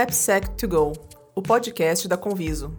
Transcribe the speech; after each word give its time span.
AppSec 0.00 0.46
to 0.50 0.68
Go, 0.68 0.92
o 1.34 1.42
podcast 1.42 2.06
da 2.06 2.16
Conviso. 2.16 2.72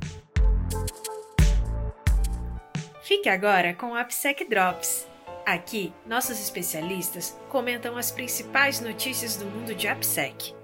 Fique 3.03 3.27
agora 3.27 3.73
com 3.73 3.87
o 3.87 3.95
AppSec 3.95 4.45
Drops. 4.45 5.05
Aqui, 5.45 5.93
nossos 6.05 6.39
especialistas 6.39 7.37
comentam 7.49 7.97
as 7.97 8.09
principais 8.09 8.79
notícias 8.79 9.35
do 9.35 9.45
mundo 9.45 9.75
de 9.75 9.89
AppSec. 9.89 10.55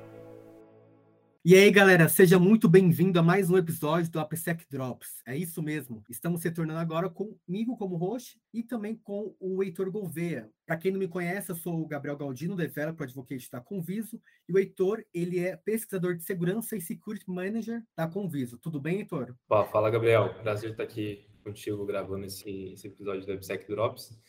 E 1.48 1.54
aí, 1.54 1.70
galera, 1.70 2.10
seja 2.10 2.40
muito 2.40 2.68
bem-vindo 2.68 3.20
a 3.20 3.22
mais 3.22 3.52
um 3.52 3.58
episódio 3.58 4.12
do 4.12 4.20
AppSec 4.20 4.66
Drops. 4.68 5.22
É 5.28 5.38
isso 5.38 5.62
mesmo. 5.62 6.04
Estamos 6.10 6.42
se 6.42 6.50
tornando 6.50 6.80
agora 6.80 7.08
comigo 7.08 7.78
como 7.78 7.98
host 7.98 8.42
e 8.52 8.64
também 8.64 8.96
com 8.96 9.36
o 9.40 9.62
Heitor 9.62 9.92
Gouveia. 9.92 10.50
Para 10.66 10.76
quem 10.76 10.92
não 10.92 10.98
me 10.98 11.08
conhece, 11.08 11.52
eu 11.52 11.56
sou 11.56 11.80
o 11.80 11.86
Gabriel 11.86 12.18
Galdino, 12.18 12.56
developer 12.56 13.04
advocate 13.04 13.48
da 13.52 13.62
Conviso, 13.62 14.20
e 14.50 14.54
o 14.54 14.58
Heitor, 14.58 15.06
ele 15.14 15.38
é 15.38 15.56
pesquisador 15.56 16.16
de 16.16 16.24
segurança 16.24 16.76
e 16.76 16.82
security 16.82 17.30
manager 17.30 17.84
da 17.96 18.08
Conviso. 18.08 18.58
Tudo 18.58 18.82
bem, 18.82 19.02
Heitor? 19.02 19.36
Fala, 19.48 19.92
Gabriel. 19.92 20.34
Prazer 20.42 20.72
estar 20.72 20.82
aqui 20.82 21.28
contigo 21.44 21.86
gravando 21.86 22.26
esse, 22.26 22.74
esse 22.74 22.88
episódio 22.88 23.24
do 23.24 23.34
AppSec 23.34 23.68
Drops. 23.68 24.20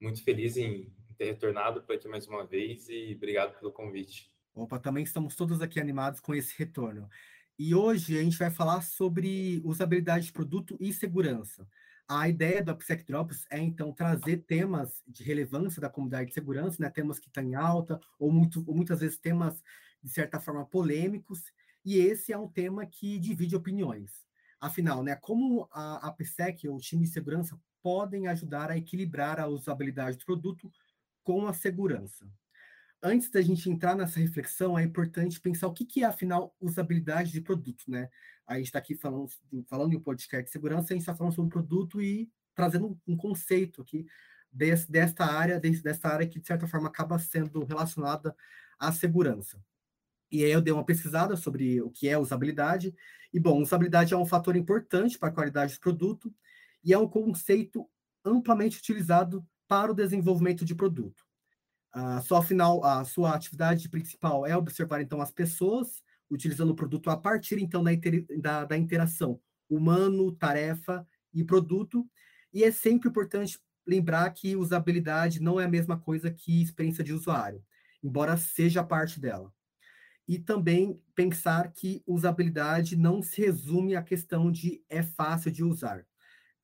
Muito 0.00 0.24
feliz 0.24 0.56
em 0.56 0.90
ter 1.18 1.26
retornado 1.26 1.82
por 1.82 1.94
aqui 1.94 2.08
mais 2.08 2.26
uma 2.26 2.46
vez 2.46 2.88
e 2.88 3.12
obrigado 3.14 3.52
pelo 3.58 3.70
convite. 3.70 4.33
Opa, 4.54 4.78
também 4.78 5.02
estamos 5.02 5.34
todos 5.34 5.60
aqui 5.60 5.80
animados 5.80 6.20
com 6.20 6.32
esse 6.32 6.56
retorno. 6.56 7.10
E 7.58 7.74
hoje 7.74 8.16
a 8.16 8.22
gente 8.22 8.38
vai 8.38 8.50
falar 8.50 8.82
sobre 8.82 9.60
usabilidade 9.64 10.26
de 10.26 10.32
produto 10.32 10.76
e 10.78 10.92
segurança. 10.92 11.66
A 12.06 12.28
ideia 12.28 12.62
do 12.62 12.70
AppSec 12.70 13.04
Drops 13.04 13.46
é, 13.50 13.58
então, 13.58 13.92
trazer 13.92 14.44
temas 14.46 15.02
de 15.08 15.24
relevância 15.24 15.80
da 15.80 15.88
comunidade 15.88 16.28
de 16.28 16.34
segurança, 16.34 16.76
né? 16.80 16.88
temas 16.88 17.18
que 17.18 17.26
estão 17.26 17.42
em 17.42 17.56
alta, 17.56 17.98
ou, 18.16 18.30
muito, 18.30 18.62
ou 18.66 18.76
muitas 18.76 19.00
vezes 19.00 19.18
temas, 19.18 19.60
de 20.00 20.10
certa 20.10 20.38
forma, 20.38 20.64
polêmicos, 20.64 21.52
e 21.84 21.98
esse 21.98 22.32
é 22.32 22.38
um 22.38 22.48
tema 22.48 22.86
que 22.86 23.18
divide 23.18 23.56
opiniões. 23.56 24.24
Afinal, 24.60 25.02
né, 25.02 25.16
como 25.16 25.68
a 25.72 26.06
AppSec 26.08 26.66
ou 26.68 26.76
o 26.76 26.80
time 26.80 27.02
de 27.02 27.10
segurança 27.10 27.60
podem 27.82 28.28
ajudar 28.28 28.70
a 28.70 28.76
equilibrar 28.76 29.40
a 29.40 29.48
usabilidade 29.48 30.16
do 30.16 30.24
produto 30.24 30.72
com 31.22 31.46
a 31.46 31.52
segurança? 31.52 32.26
Antes 33.04 33.30
da 33.30 33.42
gente 33.42 33.68
entrar 33.68 33.94
nessa 33.94 34.18
reflexão, 34.18 34.78
é 34.78 34.82
importante 34.82 35.38
pensar 35.38 35.68
o 35.68 35.74
que, 35.74 35.84
que 35.84 36.02
é, 36.02 36.06
afinal, 36.06 36.56
usabilidade 36.58 37.30
de 37.30 37.40
produto, 37.42 37.84
né? 37.86 38.08
A 38.46 38.56
gente 38.56 38.66
está 38.66 38.78
aqui 38.78 38.94
falando, 38.94 39.28
falando 39.68 39.92
em 39.92 39.96
um 39.96 40.00
podcast 40.00 40.46
de 40.46 40.50
segurança, 40.50 40.86
a 40.92 40.94
gente 40.94 41.02
está 41.02 41.14
falando 41.14 41.34
sobre 41.34 41.50
produto 41.50 42.00
e 42.00 42.30
trazendo 42.54 42.98
um 43.06 43.16
conceito 43.16 43.82
aqui 43.82 44.06
desse, 44.50 44.90
desta 44.90 45.26
área, 45.26 45.60
desse, 45.60 45.82
dessa 45.82 46.08
área 46.08 46.26
que, 46.26 46.40
de 46.40 46.46
certa 46.46 46.66
forma, 46.66 46.88
acaba 46.88 47.18
sendo 47.18 47.62
relacionada 47.64 48.34
à 48.78 48.90
segurança. 48.90 49.62
E 50.32 50.42
aí 50.42 50.50
eu 50.50 50.62
dei 50.62 50.72
uma 50.72 50.84
pesquisada 50.84 51.36
sobre 51.36 51.82
o 51.82 51.90
que 51.90 52.08
é 52.08 52.18
usabilidade, 52.18 52.94
e, 53.32 53.38
bom, 53.38 53.60
usabilidade 53.60 54.14
é 54.14 54.16
um 54.16 54.24
fator 54.24 54.56
importante 54.56 55.18
para 55.18 55.28
a 55.28 55.32
qualidade 55.32 55.74
do 55.74 55.80
produto, 55.80 56.34
e 56.82 56.92
é 56.94 56.98
um 56.98 57.08
conceito 57.08 57.86
amplamente 58.24 58.78
utilizado 58.78 59.46
para 59.68 59.92
o 59.92 59.94
desenvolvimento 59.94 60.64
de 60.64 60.74
produto. 60.74 61.23
A 61.94 62.20
sua 62.22 62.42
final, 62.42 62.84
a 62.84 63.04
sua 63.04 63.36
atividade 63.36 63.88
principal 63.88 64.44
é 64.44 64.56
observar 64.56 65.00
então 65.00 65.20
as 65.20 65.30
pessoas 65.30 66.02
utilizando 66.28 66.70
o 66.70 66.74
produto 66.74 67.08
a 67.08 67.16
partir 67.16 67.56
então 67.60 67.84
da, 67.84 67.92
inter, 67.92 68.26
da, 68.40 68.64
da 68.64 68.76
interação 68.76 69.40
humano, 69.70 70.32
tarefa 70.32 71.06
e 71.32 71.44
produto. 71.44 72.04
E 72.52 72.64
é 72.64 72.72
sempre 72.72 73.08
importante 73.08 73.60
lembrar 73.86 74.28
que 74.30 74.56
usabilidade 74.56 75.40
não 75.40 75.60
é 75.60 75.64
a 75.66 75.68
mesma 75.68 75.96
coisa 75.96 76.32
que 76.32 76.60
experiência 76.60 77.04
de 77.04 77.12
usuário, 77.12 77.62
embora 78.02 78.36
seja 78.36 78.82
parte 78.82 79.20
dela. 79.20 79.52
E 80.26 80.36
também 80.36 81.00
pensar 81.14 81.70
que 81.72 82.02
usabilidade 82.04 82.96
não 82.96 83.22
se 83.22 83.40
resume 83.40 83.94
à 83.94 84.02
questão 84.02 84.50
de 84.50 84.82
é 84.88 85.00
fácil 85.00 85.52
de 85.52 85.62
usar. 85.62 86.04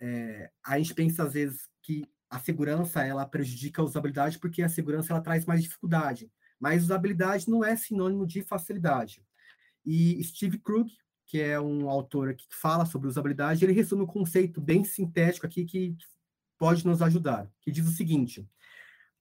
É, 0.00 0.50
a 0.64 0.76
gente 0.76 0.94
pensa 0.94 1.22
às 1.22 1.34
vezes 1.34 1.68
que 1.82 2.04
a 2.30 2.38
segurança 2.38 3.04
ela 3.04 3.26
prejudica 3.26 3.82
a 3.82 3.84
usabilidade 3.84 4.38
porque 4.38 4.62
a 4.62 4.68
segurança 4.68 5.12
ela 5.12 5.20
traz 5.20 5.44
mais 5.44 5.62
dificuldade, 5.62 6.30
mas 6.60 6.84
usabilidade 6.84 7.50
não 7.50 7.64
é 7.64 7.74
sinônimo 7.74 8.24
de 8.24 8.42
facilidade. 8.42 9.22
E 9.84 10.22
Steve 10.22 10.58
Krug, 10.58 10.88
que 11.26 11.40
é 11.40 11.60
um 11.60 11.90
autor 11.90 12.34
que 12.34 12.46
fala 12.50 12.86
sobre 12.86 13.08
usabilidade, 13.08 13.64
ele 13.64 13.72
resume 13.72 14.02
um 14.02 14.06
conceito 14.06 14.60
bem 14.60 14.84
sintético 14.84 15.46
aqui 15.46 15.64
que 15.64 15.96
pode 16.56 16.86
nos 16.86 17.02
ajudar, 17.02 17.50
que 17.60 17.72
diz 17.72 17.86
o 17.86 17.92
seguinte: 17.92 18.48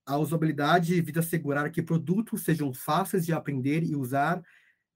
a 0.05 0.17
usabilidade 0.17 1.01
visa 1.01 1.21
assegurar 1.21 1.71
que 1.71 1.81
produtos 1.81 2.41
sejam 2.41 2.73
fáceis 2.73 3.25
de 3.25 3.33
aprender 3.33 3.83
e 3.83 3.95
usar, 3.95 4.43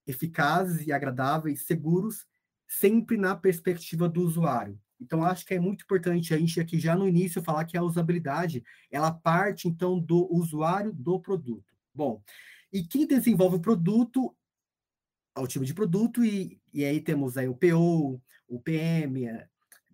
eficazes 0.06 0.86
e 0.86 0.92
agradáveis, 0.92 1.66
seguros, 1.66 2.28
sempre 2.68 3.18
na 3.18 3.36
perspectiva 3.36 4.10
do 4.10 4.22
usuário. 4.22 4.80
Então, 5.04 5.24
acho 5.24 5.46
que 5.46 5.54
é 5.54 5.60
muito 5.60 5.84
importante 5.84 6.34
a 6.34 6.38
gente 6.38 6.60
aqui 6.60 6.80
já 6.80 6.96
no 6.96 7.08
início 7.08 7.44
falar 7.44 7.66
que 7.66 7.78
a 7.78 7.84
usabilidade, 7.84 8.64
ela 8.90 9.12
parte, 9.12 9.68
então, 9.68 10.00
do 10.00 10.34
usuário 10.34 10.94
do 10.94 11.20
produto. 11.20 11.74
Bom, 11.94 12.24
e 12.72 12.84
quem 12.84 13.06
desenvolve 13.06 13.58
o 13.58 13.62
produto 13.62 14.36
é 15.36 15.40
o 15.40 15.48
time 15.48 15.66
de 15.66 15.74
produto, 15.74 16.24
e, 16.24 16.60
e 16.74 16.86
aí 16.86 17.02
temos 17.02 17.38
aí 17.38 17.48
o 17.48 17.56
PO, 17.56 18.22
o 18.48 18.60
PM, 18.60 19.26
é, 19.26 19.48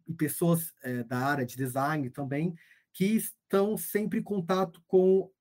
e 0.08 0.14
pessoas 0.14 0.74
é, 0.84 1.04
da 1.04 1.18
área 1.18 1.46
de 1.46 1.56
design 1.56 2.10
também, 2.10 2.56
que 2.94 3.06
estão 3.06 3.78
sempre 3.78 4.20
em 4.20 4.24
contato 4.24 4.82
com 4.88 5.32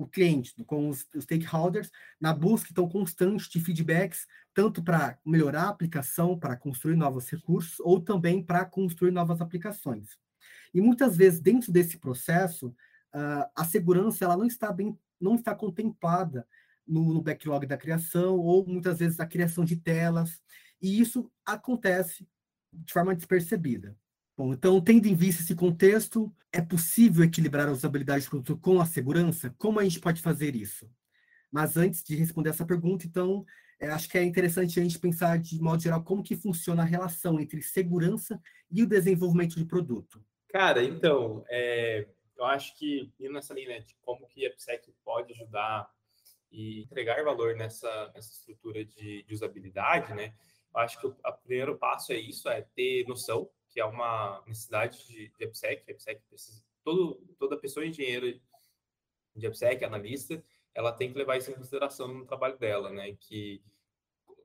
o 0.00 0.06
cliente, 0.06 0.54
com 0.64 0.88
os, 0.88 1.06
os 1.14 1.24
stakeholders, 1.24 1.90
na 2.18 2.32
busca 2.32 2.68
então 2.70 2.88
constante 2.88 3.50
de 3.50 3.60
feedbacks, 3.60 4.26
tanto 4.54 4.82
para 4.82 5.18
melhorar 5.24 5.64
a 5.64 5.68
aplicação, 5.68 6.38
para 6.38 6.56
construir 6.56 6.96
novos 6.96 7.28
recursos, 7.28 7.78
ou 7.80 8.00
também 8.00 8.42
para 8.42 8.64
construir 8.64 9.10
novas 9.10 9.42
aplicações. 9.42 10.16
E 10.72 10.80
muitas 10.80 11.18
vezes 11.18 11.38
dentro 11.38 11.70
desse 11.70 11.98
processo, 11.98 12.68
uh, 12.68 13.44
a 13.54 13.64
segurança 13.64 14.24
ela 14.24 14.38
não 14.38 14.46
está 14.46 14.72
bem, 14.72 14.98
não 15.20 15.34
está 15.34 15.54
contemplada 15.54 16.48
no, 16.86 17.12
no 17.12 17.20
backlog 17.20 17.66
da 17.66 17.76
criação, 17.76 18.38
ou 18.38 18.66
muitas 18.66 19.00
vezes 19.00 19.20
a 19.20 19.26
criação 19.26 19.66
de 19.66 19.76
telas, 19.76 20.40
e 20.80 20.98
isso 20.98 21.30
acontece 21.44 22.26
de 22.72 22.90
forma 22.90 23.14
despercebida. 23.14 23.94
Bom, 24.40 24.54
então, 24.54 24.80
tendo 24.80 25.06
em 25.06 25.14
vista 25.14 25.42
esse 25.42 25.54
contexto, 25.54 26.34
é 26.50 26.62
possível 26.62 27.22
equilibrar 27.22 27.68
a 27.68 27.72
usabilidade 27.72 28.24
do 28.24 28.30
produto 28.30 28.56
com 28.56 28.80
a 28.80 28.86
segurança? 28.86 29.54
Como 29.58 29.78
a 29.78 29.84
gente 29.84 30.00
pode 30.00 30.22
fazer 30.22 30.56
isso? 30.56 30.90
Mas 31.52 31.76
antes 31.76 32.02
de 32.02 32.16
responder 32.16 32.48
essa 32.48 32.64
pergunta, 32.64 33.06
então, 33.06 33.44
é, 33.78 33.90
acho 33.90 34.08
que 34.08 34.16
é 34.16 34.24
interessante 34.24 34.80
a 34.80 34.82
gente 34.82 34.98
pensar 34.98 35.38
de 35.38 35.60
modo 35.60 35.82
geral 35.82 36.02
como 36.02 36.22
que 36.22 36.34
funciona 36.34 36.80
a 36.80 36.86
relação 36.86 37.38
entre 37.38 37.60
segurança 37.60 38.40
e 38.70 38.82
o 38.82 38.86
desenvolvimento 38.86 39.56
de 39.56 39.64
produto. 39.66 40.24
Cara, 40.48 40.82
então, 40.82 41.44
é, 41.50 42.08
eu 42.34 42.46
acho 42.46 42.74
que 42.78 43.12
indo 43.20 43.34
nessa 43.34 43.52
linha 43.52 43.68
né, 43.68 43.80
de 43.80 43.94
como 44.00 44.26
que 44.26 44.46
a 44.46 44.48
AppSec 44.48 44.90
pode 45.04 45.34
ajudar 45.34 45.86
e 46.50 46.84
entregar 46.84 47.22
valor 47.22 47.56
nessa, 47.56 48.10
nessa 48.14 48.32
estrutura 48.32 48.86
de, 48.86 49.22
de 49.22 49.34
usabilidade, 49.34 50.14
né? 50.14 50.32
Eu 50.74 50.80
acho 50.80 50.98
que 50.98 51.06
o 51.06 51.14
primeiro 51.44 51.76
passo 51.76 52.14
é 52.14 52.16
isso, 52.16 52.48
é 52.48 52.62
ter 52.74 53.04
noção 53.06 53.46
que 53.70 53.80
é 53.80 53.84
uma 53.84 54.42
necessidade 54.46 55.06
de, 55.06 55.32
de 55.36 55.44
AppSec. 55.44 55.90
AppSec 55.90 56.20
precisa, 56.28 56.62
todo, 56.82 57.16
toda 57.38 57.56
pessoa 57.56 57.86
engenheiro 57.86 58.40
de 59.34 59.46
AppSec, 59.46 59.84
analista, 59.84 60.42
ela 60.74 60.92
tem 60.92 61.12
que 61.12 61.18
levar 61.18 61.36
isso 61.36 61.50
em 61.50 61.54
consideração 61.54 62.08
no 62.08 62.26
trabalho 62.26 62.58
dela, 62.58 62.90
né? 62.90 63.16
Que 63.20 63.62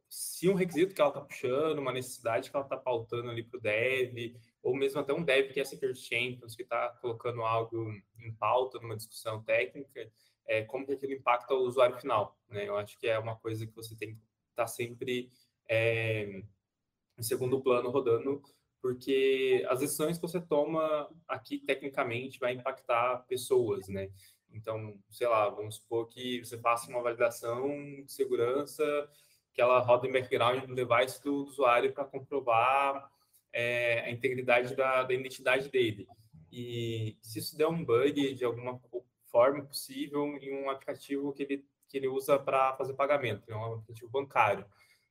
se 0.10 0.48
um 0.48 0.54
requisito 0.54 0.94
que 0.94 1.02
ela 1.02 1.10
está 1.10 1.22
puxando, 1.22 1.80
uma 1.80 1.92
necessidade 1.92 2.50
que 2.50 2.56
ela 2.56 2.66
está 2.66 2.78
pautando 2.78 3.30
ali 3.30 3.44
para 3.44 3.58
o 3.58 3.62
dev, 3.62 4.36
ou 4.62 4.76
mesmo 4.76 5.00
até 5.00 5.14
um 5.14 5.24
dev 5.24 5.52
que 5.52 5.60
é 5.60 5.66
Security 5.66 6.00
Champions, 6.00 6.56
que 6.56 6.64
está 6.64 6.90
colocando 7.02 7.42
algo 7.42 7.92
em 8.20 8.34
pauta 8.34 8.80
numa 8.80 8.96
discussão 8.96 9.44
técnica, 9.44 10.10
é, 10.48 10.64
como 10.64 10.86
que 10.86 10.94
aquilo 10.94 11.14
impacta 11.14 11.54
o 11.54 11.64
usuário 11.64 11.98
final, 12.00 12.38
né? 12.48 12.68
Eu 12.68 12.78
acho 12.78 12.98
que 13.00 13.08
é 13.08 13.18
uma 13.18 13.36
coisa 13.36 13.66
que 13.66 13.76
você 13.76 13.96
tem 13.96 14.14
que 14.14 14.22
estar 14.52 14.64
tá 14.64 14.68
sempre 14.68 15.32
é, 15.68 16.44
em 17.18 17.24
segundo 17.24 17.62
plano 17.62 17.90
rodando 17.90 18.42
porque 18.86 19.66
as 19.68 19.80
decisões 19.80 20.16
que 20.16 20.22
você 20.22 20.40
toma 20.40 21.10
aqui 21.28 21.58
tecnicamente 21.58 22.38
vai 22.38 22.54
impactar 22.54 23.26
pessoas, 23.28 23.88
né? 23.88 24.12
Então, 24.52 24.96
sei 25.10 25.28
lá, 25.28 25.50
vamos 25.50 25.78
supor 25.78 26.08
que 26.08 26.46
você 26.46 26.56
faça 26.60 26.88
uma 26.92 27.02
validação 27.02 27.68
de 28.04 28.12
segurança 28.12 28.84
que 29.52 29.60
ela 29.60 29.80
roda 29.80 30.08
em 30.08 30.12
background 30.12 30.66
no 30.66 30.76
device 30.76 31.20
do 31.24 31.34
usuário 31.46 31.94
para 31.94 32.06
comprovar 32.06 33.10
é, 33.52 34.02
a 34.02 34.12
integridade 34.12 34.76
da, 34.76 35.02
da, 35.02 35.14
identidade 35.16 35.68
dele. 35.72 36.08
E 36.52 37.18
se 37.24 37.40
isso 37.40 37.58
der 37.58 37.66
um 37.66 37.84
bug 37.84 38.36
de 38.36 38.46
alguma 38.46 38.80
forma 39.32 39.66
possível 39.66 40.38
em 40.38 40.64
um 40.64 40.70
aplicativo 40.70 41.34
que 41.34 41.42
ele, 41.42 41.66
que 41.90 41.98
ele 41.98 42.08
usa 42.08 42.38
para 42.38 42.76
fazer 42.76 42.94
pagamento, 42.94 43.52
é 43.52 43.56
um 43.56 43.66
aplicativo 43.66 44.12
bancário, 44.12 44.64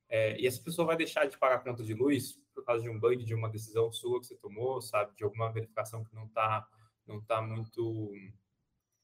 é, 0.07 0.39
e 0.39 0.47
essa 0.47 0.63
pessoa 0.63 0.87
vai 0.87 0.95
deixar 0.95 1.25
de 1.25 1.37
pagar 1.37 1.55
a 1.55 1.59
conta 1.59 1.83
de 1.83 1.93
luz 1.93 2.39
por 2.55 2.63
causa 2.63 2.81
de 2.81 2.89
um 2.89 2.97
bug, 2.97 3.23
de 3.23 3.35
uma 3.35 3.49
decisão 3.49 3.91
sua 3.91 4.19
que 4.19 4.27
você 4.27 4.35
tomou, 4.37 4.81
sabe, 4.81 5.13
de 5.15 5.23
alguma 5.23 5.51
verificação 5.51 6.03
que 6.03 6.15
não 6.15 6.25
está 6.25 6.65
não 7.05 7.21
tá 7.21 7.39
muito 7.39 8.11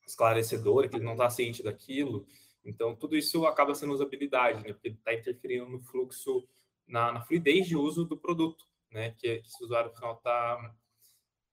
esclarecedora, 0.08 0.90
que 0.90 0.96
ele 0.96 1.06
não 1.06 1.12
está 1.12 1.30
ciente 1.30 1.62
daquilo. 1.62 2.26
Então, 2.64 2.96
tudo 2.96 3.16
isso 3.16 3.46
acaba 3.46 3.74
sendo 3.76 3.94
usabilidade, 3.94 4.64
né? 4.64 4.74
Porque 4.74 4.90
está 4.90 5.14
interferindo 5.14 5.68
no 5.68 5.80
fluxo, 5.82 6.48
na, 6.88 7.12
na, 7.12 7.22
fluidez 7.22 7.68
de 7.68 7.76
uso 7.76 8.06
do 8.06 8.18
produto, 8.18 8.66
né? 8.92 9.12
Que, 9.12 9.40
que 9.40 9.48
esse 9.48 9.64
usuário 9.64 9.94
final 9.94 10.16
está 10.16 10.76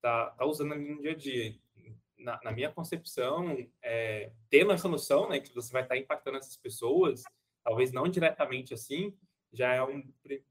tá, 0.00 0.26
tá 0.30 0.44
usando 0.44 0.72
ali 0.72 0.94
no 0.94 1.00
dia 1.00 1.12
a 1.12 1.16
dia. 1.16 1.54
Na, 2.16 2.40
na 2.42 2.52
minha 2.52 2.70
concepção, 2.70 3.56
é, 3.82 4.32
tendo 4.50 4.72
essa 4.72 4.88
noção, 4.88 5.28
né? 5.28 5.40
Que 5.40 5.54
você 5.54 5.72
vai 5.72 5.82
estar 5.82 5.94
tá 5.94 6.00
impactando 6.00 6.38
essas 6.38 6.56
pessoas, 6.56 7.22
talvez 7.62 7.92
não 7.92 8.08
diretamente 8.08 8.74
assim, 8.74 9.16
já 9.52 9.74
é 9.74 9.82
um 9.82 10.02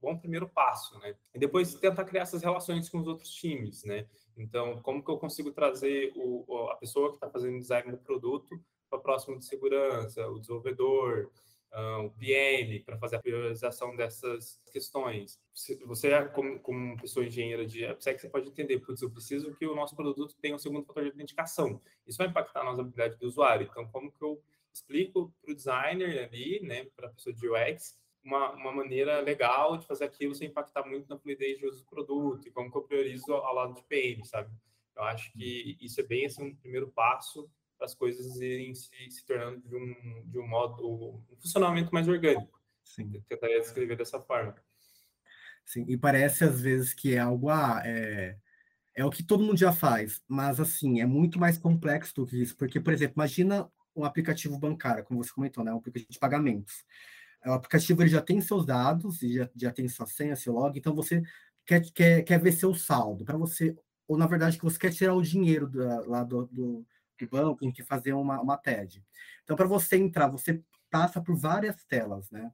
bom 0.01 0.17
primeiro 0.17 0.47
passo, 0.49 0.97
né? 0.99 1.15
E 1.33 1.39
depois 1.39 1.75
tentar 1.75 2.05
criar 2.05 2.23
essas 2.23 2.41
relações 2.41 2.89
com 2.89 2.99
os 2.99 3.07
outros 3.07 3.31
times, 3.31 3.83
né? 3.83 4.07
Então, 4.35 4.81
como 4.81 5.03
que 5.03 5.09
eu 5.09 5.17
consigo 5.17 5.51
trazer 5.51 6.11
o, 6.15 6.69
a 6.69 6.75
pessoa 6.75 7.09
que 7.09 7.15
está 7.15 7.29
fazendo 7.29 7.59
design 7.59 7.91
do 7.91 7.97
produto 7.97 8.59
para 8.89 8.99
próximo 8.99 9.38
de 9.38 9.45
segurança, 9.45 10.27
o 10.27 10.39
desenvolvedor, 10.39 11.31
uh, 11.73 12.05
o 12.05 12.11
PM, 12.11 12.79
para 12.81 12.97
fazer 12.97 13.17
a 13.17 13.21
priorização 13.21 13.95
dessas 13.95 14.61
questões. 14.71 15.39
Você, 15.85 16.09
é 16.09 16.25
como, 16.25 16.59
como 16.59 16.97
pessoa 16.97 17.25
engenheira 17.25 17.65
de 17.65 17.85
AppSec, 17.85 18.19
você 18.19 18.29
pode 18.29 18.49
entender, 18.49 18.79
putz, 18.79 19.01
eu 19.01 19.11
preciso 19.11 19.53
que 19.55 19.65
o 19.65 19.75
nosso 19.75 19.95
produto 19.95 20.35
tenha 20.41 20.55
um 20.55 20.59
segundo 20.59 20.85
fator 20.85 21.03
de 21.03 21.09
autenticação. 21.09 21.81
Isso 22.05 22.17
vai 22.17 22.27
impactar 22.27 22.63
na 22.63 22.71
usabilidade 22.71 23.17
do 23.17 23.27
usuário. 23.27 23.67
Então, 23.69 23.88
como 23.88 24.11
que 24.11 24.23
eu 24.23 24.41
explico 24.73 25.33
para 25.41 25.51
o 25.51 25.55
designer 25.55 26.25
ali, 26.25 26.61
né, 26.61 26.85
para 26.95 27.07
a 27.07 27.11
pessoa 27.11 27.33
de 27.33 27.49
UX, 27.49 27.97
uma, 28.24 28.52
uma 28.54 28.72
maneira 28.72 29.22
legal 29.22 29.78
de 29.78 29.86
fazer 29.86 30.06
aquilo 30.06 30.36
sem 30.36 30.50
impactar 30.50 30.86
muito 30.86 31.10
na 31.10 31.18
fluidez 31.18 31.58
de 31.58 31.66
uso 31.66 31.84
do 31.84 31.90
produto 31.90 32.48
e 32.48 32.52
como 32.52 32.72
que 32.72 32.78
eu 32.78 32.84
priorizo 32.84 33.34
ao 33.34 33.54
lado 33.54 33.74
de 33.74 33.84
PM, 33.84 34.25
sabe? 34.25 34.52
Eu 34.96 35.04
acho 35.04 35.31
que 35.31 35.78
isso 35.80 36.00
é 36.02 36.04
bem 36.04 36.25
assim, 36.25 36.44
um 36.44 36.56
primeiro 36.56 36.88
passo 36.90 37.50
para 37.78 37.86
as 37.86 37.94
coisas 37.94 38.36
irem 38.42 38.74
se, 38.74 38.90
se 39.10 39.25
tornando 39.25 39.62
de 39.62 39.75
um, 39.75 40.24
de 40.25 40.40
um 40.40 40.48
modo, 40.48 40.88
um 41.30 41.36
funcionamento 41.40 41.94
mais 41.94 42.08
orgânico. 42.08 42.60
Sim. 42.84 43.12
Eu 43.14 43.22
tentaria 43.30 43.60
descrever 43.60 43.96
dessa 43.96 44.19
forma. 44.19 44.56
Sim, 45.66 45.86
e 45.88 45.98
parece 45.98 46.44
às 46.44 46.62
vezes 46.62 46.94
que 46.94 47.14
é 47.14 47.19
algo, 47.19 47.50
ah, 47.50 47.81
é, 47.86 48.38
é 48.96 49.06
o 49.06 49.10
que 49.12 49.22
todo 49.22 49.44
mundo 49.44 49.58
já 49.58 49.72
faz, 49.72 50.24
mas 50.28 50.60
assim, 50.60 51.02
é 51.02 51.06
muito 51.06 51.38
mais 51.38 51.58
complexo 51.58 52.16
do 52.16 52.25
que 52.25 52.42
isso, 52.42 52.56
porque, 52.56 52.80
por 52.80 52.94
exemplo, 52.94 53.16
imagina 53.18 53.69
um 53.96 54.06
aplicativo 54.06 54.58
bancário, 54.58 55.04
como 55.04 55.24
você 55.24 55.31
comentou, 55.31 55.64
né, 55.64 55.74
um 55.74 55.78
aplicativo 55.78 56.12
de 56.12 56.19
pagamentos. 56.19 56.86
O 57.45 57.51
aplicativo 57.51 58.01
ele 58.01 58.10
já 58.10 58.22
tem 58.22 58.42
seus 58.42 58.66
dados, 58.66 59.19
já, 59.19 59.50
já 59.56 59.72
tem 59.72 59.88
sua 59.88 60.06
senha, 60.06 60.36
seu 60.36 60.54
log, 60.54 60.78
então 60.78 60.94
você 60.94 61.22
quer, 61.66 61.81
quer, 61.92 62.24
quer 62.24 62.42
ver 62.42 62.51
seu 62.51 62.74
saldo, 62.74 63.24
para 63.24 63.38
você, 63.38 63.75
ou 64.07 64.18
na 64.18 64.28
verdade 64.28 64.57
que 64.57 64.63
você 64.63 64.80
quer 64.80 64.94
tirar 64.94 65.13
o 65.13 65.22
dinheiro 65.22 65.68
do, 65.68 65.80
lá 66.10 66.24
do, 66.24 66.48
do, 66.48 66.86
do 67.19 67.30
banco, 67.30 67.60
tem 67.60 67.72
que 67.72 67.84
fazer 67.84 68.13
uma, 68.13 68.42
uma 68.42 68.57
TED. 68.57 69.04
Então, 69.44 69.56
para 69.56 69.68
você 69.68 69.98
entrar, 69.98 70.28
você 70.28 70.62
passa 70.89 71.22
por 71.22 71.36
várias 71.36 71.84
telas, 71.86 72.30
né? 72.31 72.51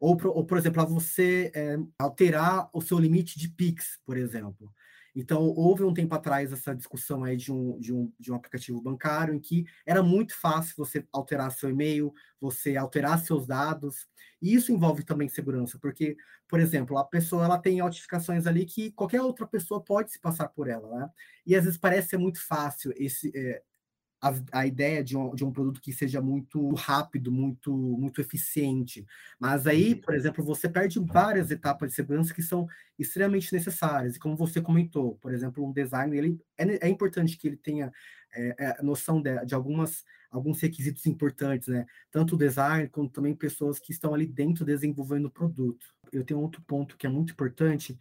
Ou, 0.00 0.16
ou 0.26 0.44
por 0.44 0.58
exemplo, 0.58 0.82
para 0.82 0.92
você 0.92 1.50
é, 1.54 1.76
alterar 1.98 2.70
o 2.72 2.80
seu 2.80 2.98
limite 2.98 3.38
de 3.38 3.48
PIX, 3.48 3.98
por 4.04 4.16
exemplo. 4.16 4.72
Então, 5.20 5.42
houve 5.42 5.82
um 5.82 5.92
tempo 5.92 6.14
atrás 6.14 6.52
essa 6.52 6.72
discussão 6.72 7.24
aí 7.24 7.36
de 7.36 7.52
um, 7.52 7.76
de 7.80 7.92
um, 7.92 8.12
de 8.20 8.30
um 8.30 8.36
aplicativo 8.36 8.80
bancário 8.80 9.34
em 9.34 9.40
que 9.40 9.66
era 9.84 10.00
muito 10.00 10.32
fácil 10.32 10.76
você 10.76 11.04
alterar 11.12 11.50
seu 11.50 11.68
e-mail, 11.68 12.14
você 12.40 12.76
alterar 12.76 13.18
seus 13.18 13.44
dados, 13.44 14.06
e 14.40 14.54
isso 14.54 14.70
envolve 14.70 15.02
também 15.02 15.28
segurança, 15.28 15.76
porque, 15.76 16.16
por 16.46 16.60
exemplo, 16.60 16.96
a 16.96 17.04
pessoa 17.04 17.44
ela 17.44 17.58
tem 17.58 17.78
notificações 17.78 18.46
ali 18.46 18.64
que 18.64 18.92
qualquer 18.92 19.20
outra 19.20 19.44
pessoa 19.44 19.82
pode 19.82 20.12
se 20.12 20.20
passar 20.20 20.50
por 20.50 20.68
ela, 20.68 20.88
né? 20.96 21.10
E 21.44 21.56
às 21.56 21.64
vezes 21.64 21.76
parece 21.80 22.10
ser 22.10 22.18
muito 22.18 22.40
fácil 22.40 22.92
esse, 22.96 23.32
é, 23.34 23.60
a, 24.20 24.34
a, 24.52 24.66
ideia 24.66 25.02
de 25.02 25.16
um, 25.16 25.34
de 25.34 25.44
um 25.44 25.52
produto 25.52 25.80
que 25.80 25.92
seja 25.92 26.20
muito 26.20 26.74
rápido, 26.74 27.30
muito, 27.30 27.72
muito 27.72 28.20
eficiente. 28.20 29.06
Mas 29.38 29.66
aí, 29.66 29.94
uhum. 29.94 30.00
por 30.00 30.14
exemplo, 30.14 30.44
você 30.44 30.68
perde 30.68 30.98
várias 30.98 31.50
etapas 31.50 31.90
de 31.90 31.96
segurança 31.96 32.34
que 32.34 32.42
são 32.42 32.66
extremamente 32.98 33.52
necessárias. 33.52 34.16
E 34.16 34.18
como 34.18 34.36
você 34.36 34.60
comentou, 34.60 35.16
por 35.16 35.32
exemplo, 35.32 35.64
um 35.64 35.72
design, 35.72 36.16
ele, 36.16 36.40
é, 36.56 36.86
é 36.86 36.88
importante 36.88 37.36
que 37.36 37.46
ele 37.46 37.56
tenha 37.56 37.92
é, 38.34 38.54
é, 38.58 38.82
noção 38.82 39.22
de, 39.22 39.44
de 39.46 39.54
algumas 39.54 40.04
alguns 40.30 40.60
requisitos 40.60 41.06
importantes, 41.06 41.68
né? 41.68 41.86
Tanto 42.10 42.34
o 42.34 42.38
design 42.38 42.86
quanto 42.88 43.12
também 43.12 43.34
pessoas 43.34 43.78
que 43.78 43.92
estão 43.92 44.12
ali 44.12 44.26
dentro 44.26 44.64
desenvolvendo 44.64 45.24
o 45.24 45.30
produto. 45.30 45.86
Eu 46.12 46.22
tenho 46.22 46.40
outro 46.40 46.62
ponto 46.62 46.98
que 46.98 47.06
é 47.06 47.10
muito 47.10 47.32
importante, 47.32 47.98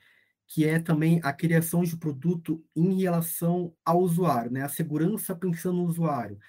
que 0.48 0.66
é 0.66 0.80
também 0.80 1.20
a 1.24 1.34
criação 1.34 1.84
de 1.84 1.98
produto 1.98 2.64
em 2.76 3.02
relação 3.02 3.74
ao 3.84 4.00
usuário, 4.00 4.52
né? 4.52 4.64
A 4.64 4.70
segurança 4.70 5.36
pensando 5.36 5.78
no 5.78 5.86
usuário. 5.86 6.40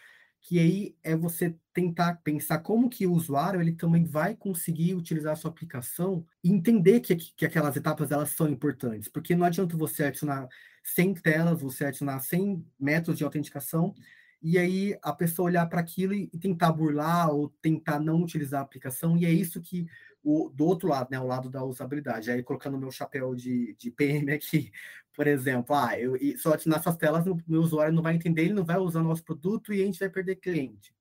Que 0.40 0.58
aí 0.60 0.96
é 1.02 1.16
você 1.16 1.56
tentar 1.74 2.14
pensar 2.22 2.60
como 2.60 2.88
que 2.88 3.06
o 3.06 3.12
usuário 3.12 3.60
ele 3.60 3.72
também 3.72 4.04
vai 4.04 4.36
conseguir 4.36 4.94
utilizar 4.94 5.32
a 5.32 5.36
sua 5.36 5.50
aplicação 5.50 6.24
e 6.44 6.50
entender 6.50 7.00
que, 7.00 7.16
que 7.16 7.44
aquelas 7.44 7.76
etapas 7.76 8.10
elas 8.12 8.30
são 8.30 8.48
importantes, 8.48 9.08
porque 9.08 9.34
não 9.34 9.44
adianta 9.44 9.76
você 9.76 10.04
adicionar 10.04 10.48
100 10.84 11.14
telas, 11.14 11.60
você 11.60 11.86
adicionar 11.86 12.20
100 12.20 12.64
métodos 12.78 13.18
de 13.18 13.24
autenticação 13.24 13.94
e 14.42 14.58
aí 14.58 14.96
a 15.02 15.12
pessoa 15.12 15.46
olhar 15.46 15.66
para 15.66 15.80
aquilo 15.80 16.14
e, 16.14 16.28
tentar 16.38 16.72
burlar 16.72 17.30
ou 17.30 17.48
tentar 17.60 17.98
não 17.98 18.22
utilizar 18.22 18.60
a 18.60 18.62
aplicação, 18.62 19.16
e 19.16 19.26
é 19.26 19.30
isso 19.30 19.60
que 19.60 19.86
o, 20.28 20.50
do 20.50 20.66
outro 20.66 20.88
lado, 20.88 21.08
né, 21.10 21.18
o 21.18 21.26
lado 21.26 21.48
da 21.48 21.64
usabilidade. 21.64 22.30
Aí 22.30 22.42
colocando 22.42 22.76
meu 22.76 22.90
chapéu 22.90 23.34
de, 23.34 23.74
de 23.78 23.90
PM 23.90 24.30
aqui, 24.30 24.70
por 25.14 25.26
exemplo, 25.26 25.74
ah, 25.74 25.98
eu 25.98 26.18
só 26.36 26.50
nessas 26.66 26.96
telas 26.96 27.26
o 27.26 27.38
meu 27.46 27.62
usuário 27.62 27.94
não 27.94 28.02
vai 28.02 28.14
entender, 28.14 28.42
ele 28.42 28.52
não 28.52 28.64
vai 28.64 28.76
usar 28.76 29.02
nosso 29.02 29.24
produto 29.24 29.72
e 29.72 29.80
a 29.80 29.86
gente 29.86 29.98
vai 29.98 30.10
perder 30.10 30.36
cliente. 30.36 30.94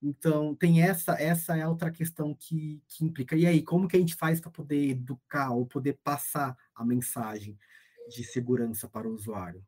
Então, 0.00 0.54
tem 0.54 0.82
essa, 0.82 1.20
essa 1.20 1.56
é 1.56 1.66
outra 1.66 1.90
questão 1.90 2.34
que, 2.34 2.80
que 2.88 3.04
implica. 3.04 3.36
E 3.36 3.46
aí, 3.46 3.62
como 3.62 3.88
que 3.88 3.96
a 3.96 4.00
gente 4.00 4.14
faz 4.14 4.40
para 4.40 4.50
poder 4.50 4.90
educar 4.90 5.50
ou 5.50 5.66
poder 5.66 5.98
passar 6.02 6.56
a 6.74 6.84
mensagem 6.84 7.58
de 8.08 8.24
segurança 8.24 8.88
para 8.88 9.08
o 9.08 9.12
usuário? 9.12 9.64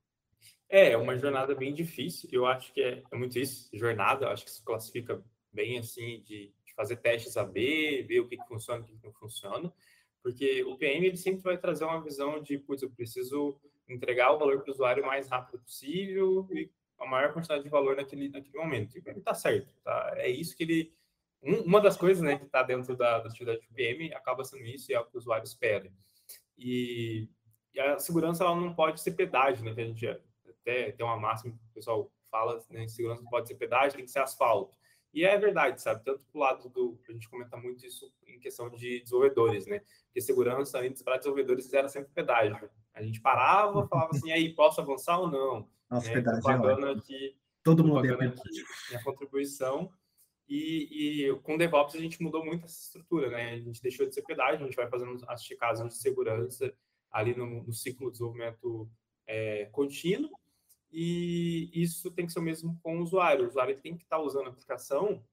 É, 0.69 0.93
é 0.93 0.97
uma 0.97 1.17
jornada 1.17 1.55
bem 1.55 1.73
difícil. 1.73 2.29
Eu 2.33 2.47
acho 2.47 2.73
que 2.73 2.81
é, 2.81 3.03
é 3.11 3.17
muito 3.17 3.39
isso, 3.39 3.69
jornada. 3.73 4.29
Acho 4.29 4.45
que 4.45 4.51
se 4.51 4.63
classifica 4.65 5.23
bem 5.53 5.79
assim 5.79 6.21
de 6.25 6.53
fazer 6.77 6.97
testes 6.97 7.37
AB, 7.37 8.03
ver 8.03 8.21
o 8.21 8.29
que, 8.29 8.37
que 8.37 8.47
funciona 8.47 8.81
o 8.81 8.85
que, 8.85 8.97
que 8.97 9.05
não 9.05 9.13
funciona, 9.13 9.73
porque 10.23 10.65
o 10.65 10.77
PM 10.77 11.07
ele 11.07 11.17
sempre 11.17 11.43
vai 11.43 11.59
trazer 11.59 11.85
uma 11.85 12.03
visão 12.03 12.41
de, 12.41 12.59
putz, 12.59 12.83
eu 12.83 12.91
preciso 12.91 13.61
entregar 13.89 14.33
o 14.33 14.39
valor 14.39 14.63
para 14.63 14.71
o 14.71 14.73
usuário 14.73 15.03
o 15.03 15.07
mais 15.07 15.29
rápido 15.29 15.61
possível 15.61 16.49
e 16.51 16.71
a 16.99 17.07
maior 17.07 17.33
quantidade 17.33 17.63
de 17.63 17.69
valor 17.69 17.97
naquele, 17.97 18.29
naquele 18.31 18.57
momento. 18.57 18.97
E 18.97 19.03
ele 19.05 19.19
está 19.19 19.35
certo, 19.35 19.73
tá? 19.83 20.15
É 20.17 20.29
isso 20.29 20.57
que 20.57 20.63
ele... 20.63 20.95
Um, 21.43 21.61
uma 21.65 21.81
das 21.81 21.97
coisas 21.97 22.23
né, 22.23 22.39
que 22.39 22.47
está 22.47 22.63
dentro 22.63 22.97
da, 22.97 23.19
da 23.19 23.29
atividade 23.29 23.61
do 23.61 23.75
PM 23.75 24.15
acaba 24.15 24.45
sendo 24.45 24.65
isso 24.65 24.91
e 24.91 24.95
é 24.95 25.01
o 25.01 25.05
que 25.05 25.15
o 25.15 25.19
usuário 25.19 25.45
espera. 25.45 25.93
E, 26.57 27.29
e 27.75 27.81
a 27.81 27.99
segurança 27.99 28.45
ela 28.45 28.57
não 28.57 28.75
pode 28.75 29.03
ser 29.03 29.13
pedágio, 29.13 29.63
né? 29.63 29.75
Que 29.75 29.81
a 29.83 29.85
gente 29.85 30.07
até 30.49 30.93
tem 30.93 31.05
uma 31.05 31.19
máxima 31.19 31.53
que 31.53 31.59
o 31.71 31.75
pessoal 31.75 32.11
fala, 32.31 32.65
né? 32.71 32.89
Segurança 32.89 33.21
não 33.21 33.29
pode 33.29 33.49
ser 33.49 33.57
pedágio, 33.57 33.97
tem 33.97 34.07
que 34.07 34.11
ser 34.11 34.21
asfalto. 34.21 34.75
E 35.15 35.25
é 35.25 35.39
verdade, 35.39 35.81
sabe? 35.81 36.05
Tanto 36.05 36.25
pro 36.25 36.41
lado 36.41 36.69
do. 36.69 36.99
A 37.09 37.13
gente 37.13 37.29
comenta 37.29 37.57
muito 37.57 37.87
isso 37.87 38.13
em 38.27 38.39
questão 38.41 38.69
de 38.69 39.01
desenvolvedores, 39.01 39.65
né? 39.67 39.81
Porque 40.07 40.21
segurança 40.21 40.81
antes 40.81 41.03
para 41.03 41.19
desenvolvedores 41.19 41.73
era 41.73 41.89
sempre 41.89 42.11
pedágio. 42.13 42.69
A 42.93 43.03
gente 43.03 43.21
parava, 43.21 43.87
falava 43.87 44.11
assim, 44.11 44.33
aí, 44.33 44.53
posso 44.55 44.81
avançar 44.81 45.21
ou 45.21 45.31
não? 45.31 45.69
Nossa, 45.89 46.09
né? 46.09 46.15
pedágio. 46.15 46.43
Propaganda 46.43 46.89
é 46.89 46.95
aqui, 46.95 47.37
Todo 47.63 47.83
mundo 47.83 48.05
é 48.07 48.27
aqui, 48.27 48.65
minha 48.91 49.03
contribuição. 49.03 49.91
E, 50.47 51.27
e, 51.27 51.35
com 51.41 51.57
DevOps 51.57 51.95
a 51.95 51.99
gente 51.99 52.23
mudou 52.23 52.45
muito 52.45 52.67
essa 52.67 52.79
estrutura, 52.79 53.31
né? 53.31 53.53
A 53.53 53.59
gente 53.59 53.81
deixou 53.81 54.07
de 54.07 54.15
ser 54.15 54.23
pedágio, 54.23 54.61
a 54.61 54.69
gente 54.69 54.77
vai 54.77 54.89
fazendo 54.89 55.17
as 55.29 55.43
checagens 55.43 55.89
de 55.89 55.95
segurança 55.95 56.75
ali 57.11 57.35
no, 57.35 57.63
no 57.63 57.73
ciclo 57.73 58.07
de 58.07 58.13
desenvolvimento 58.13 58.91
é, 59.27 59.67
contínuo 59.67 60.31
e 60.97 61.71
isso 61.75 62.09
tem 62.13 62.25
que 62.25 62.33
ser 62.33 62.39
o 62.39 62.43
mesmo 62.43 62.79
com 62.81 62.99
o 62.99 63.03
usuário. 63.03 63.45
O 63.45 63.49
usuário 63.49 63.81
tem 63.81 63.97
que 63.97 64.05
estar 64.05 64.21
usando 64.21 64.47
a 64.47 64.51
aplicação 64.51 65.25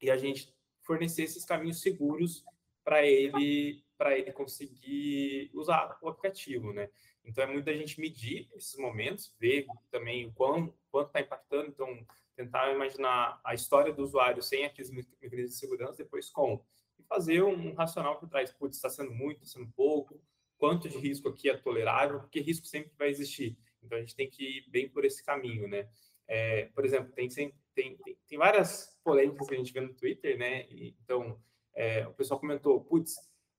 e 0.00 0.10
a 0.10 0.16
gente 0.16 0.54
fornecer 0.80 1.24
esses 1.24 1.44
caminhos 1.44 1.82
seguros 1.82 2.42
para 2.82 3.04
ele 3.04 3.84
para 3.98 4.18
ele 4.18 4.30
conseguir 4.30 5.50
usar 5.54 5.98
o 6.02 6.08
aplicativo, 6.08 6.72
né? 6.72 6.90
Então 7.24 7.44
é 7.44 7.46
muito 7.46 7.64
da 7.64 7.72
gente 7.72 7.98
medir 8.00 8.48
esses 8.54 8.78
momentos, 8.78 9.34
ver 9.38 9.66
também 9.90 10.26
o 10.26 10.32
quão, 10.32 10.72
quanto 10.90 11.08
está 11.08 11.20
impactando, 11.20 11.68
então 11.68 12.06
tentar 12.34 12.72
imaginar 12.74 13.40
a 13.42 13.54
história 13.54 13.92
do 13.92 14.02
usuário 14.02 14.42
sem 14.42 14.64
aqueles 14.64 14.90
mecanismos 14.90 15.52
de 15.52 15.56
segurança, 15.56 15.96
depois 15.96 16.28
com 16.28 16.62
e 16.98 17.02
fazer 17.04 17.42
um 17.42 17.74
racional 17.74 18.18
por 18.18 18.28
trás, 18.28 18.52
putz, 18.52 18.76
está 18.76 18.90
sendo 18.90 19.12
muito, 19.12 19.42
está 19.42 19.58
sendo 19.58 19.70
pouco, 19.72 20.20
quanto 20.58 20.88
de 20.88 20.98
risco 20.98 21.28
aqui 21.28 21.48
é 21.50 21.56
tolerável, 21.56 22.20
porque 22.20 22.40
risco 22.40 22.66
sempre 22.66 22.92
vai 22.98 23.08
existir. 23.08 23.56
Então 23.86 23.98
a 23.98 24.00
gente 24.00 24.14
tem 24.14 24.28
que 24.28 24.58
ir 24.58 24.64
bem 24.68 24.88
por 24.88 25.04
esse 25.04 25.24
caminho, 25.24 25.68
né? 25.68 25.88
É, 26.28 26.66
por 26.74 26.84
exemplo, 26.84 27.12
tem, 27.12 27.28
tem, 27.28 27.54
tem, 27.74 27.98
tem, 28.28 28.38
várias 28.38 28.98
polêmicas 29.04 29.48
que 29.48 29.54
a 29.54 29.58
gente 29.58 29.72
vê 29.72 29.80
no 29.80 29.94
Twitter, 29.94 30.36
né? 30.36 30.66
E, 30.68 30.94
então 31.02 31.40
é, 31.74 32.06
o 32.06 32.12
pessoal 32.14 32.40
comentou, 32.40 32.80
putz, 32.84 33.14